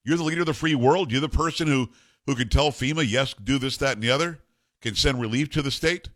You're 0.04 0.18
the 0.18 0.24
leader 0.24 0.42
of 0.42 0.48
the 0.48 0.54
free 0.54 0.76
world. 0.76 1.12
You're 1.12 1.22
the 1.22 1.30
person 1.30 1.68
who, 1.68 1.90
who 2.26 2.36
can 2.36 2.50
tell 2.50 2.72
FEMA, 2.72 3.08
yes, 3.08 3.36
do 3.44 3.60
this, 3.60 3.78
that, 3.78 3.94
and 3.94 4.02
the 4.02 4.10
other, 4.10 4.40
can 4.82 4.96
send 4.96 5.20
relief 5.20 5.50
to 5.52 5.62
the 5.62 5.72
state. 5.72 6.10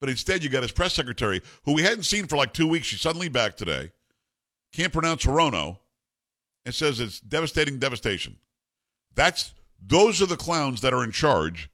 But 0.00 0.10
instead, 0.10 0.44
you 0.44 0.48
got 0.50 0.62
his 0.62 0.72
press 0.72 0.94
secretary, 0.94 1.42
who 1.64 1.74
we 1.74 1.82
hadn't 1.82 2.04
seen 2.04 2.26
for 2.26 2.36
like 2.36 2.52
two 2.52 2.68
weeks. 2.68 2.86
She's 2.86 3.00
suddenly 3.00 3.28
back 3.28 3.56
today. 3.56 3.90
Can't 4.72 4.92
pronounce 4.92 5.24
Hirono, 5.24 5.78
and 6.64 6.74
says 6.74 7.00
it's 7.00 7.20
devastating 7.20 7.78
devastation. 7.78 8.36
That's 9.14 9.54
those 9.84 10.20
are 10.20 10.26
the 10.26 10.36
clowns 10.36 10.82
that 10.82 10.92
are 10.92 11.02
in 11.02 11.12
charge 11.12 11.70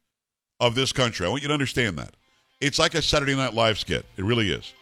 of 0.61 0.75
this 0.75 0.93
country. 0.93 1.27
I 1.27 1.29
want 1.29 1.43
you 1.43 1.49
to 1.49 1.55
understand 1.55 1.99
that. 1.99 2.15
It's 2.61 2.79
like 2.79 2.95
a 2.95 3.03
Saturday 3.03 3.35
Night 3.35 3.55
Live 3.55 3.79
skit. 3.79 4.07
It 4.17 4.25
really 4.25 4.51
is. 4.51 4.73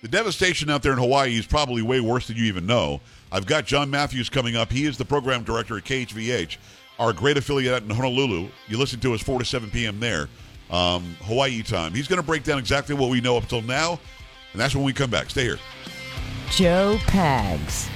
The 0.00 0.08
devastation 0.08 0.70
out 0.70 0.82
there 0.82 0.92
in 0.92 0.98
Hawaii 0.98 1.36
is 1.36 1.46
probably 1.46 1.82
way 1.82 2.00
worse 2.00 2.28
than 2.28 2.36
you 2.36 2.44
even 2.44 2.66
know. 2.66 3.00
I've 3.30 3.46
got 3.46 3.66
John 3.66 3.90
Matthews 3.90 4.30
coming 4.30 4.56
up. 4.56 4.70
He 4.72 4.86
is 4.86 4.96
the 4.96 5.04
program 5.04 5.42
director 5.42 5.76
at 5.76 5.84
KHVH, 5.84 6.56
our 6.98 7.12
great 7.12 7.36
affiliate 7.36 7.82
in 7.82 7.90
Honolulu. 7.90 8.48
You 8.68 8.78
listen 8.78 9.00
to 9.00 9.14
us 9.14 9.22
4 9.22 9.38
to 9.40 9.44
7 9.44 9.70
p.m. 9.70 10.00
there, 10.00 10.28
um, 10.70 11.16
Hawaii 11.22 11.62
time. 11.62 11.94
He's 11.94 12.08
going 12.08 12.20
to 12.20 12.26
break 12.26 12.44
down 12.44 12.58
exactly 12.58 12.94
what 12.94 13.10
we 13.10 13.20
know 13.20 13.36
up 13.36 13.46
till 13.48 13.62
now, 13.62 13.98
and 14.52 14.60
that's 14.60 14.74
when 14.74 14.84
we 14.84 14.92
come 14.92 15.10
back. 15.10 15.30
Stay 15.30 15.44
here. 15.44 15.58
Joe 16.50 16.96
Pags. 17.02 17.88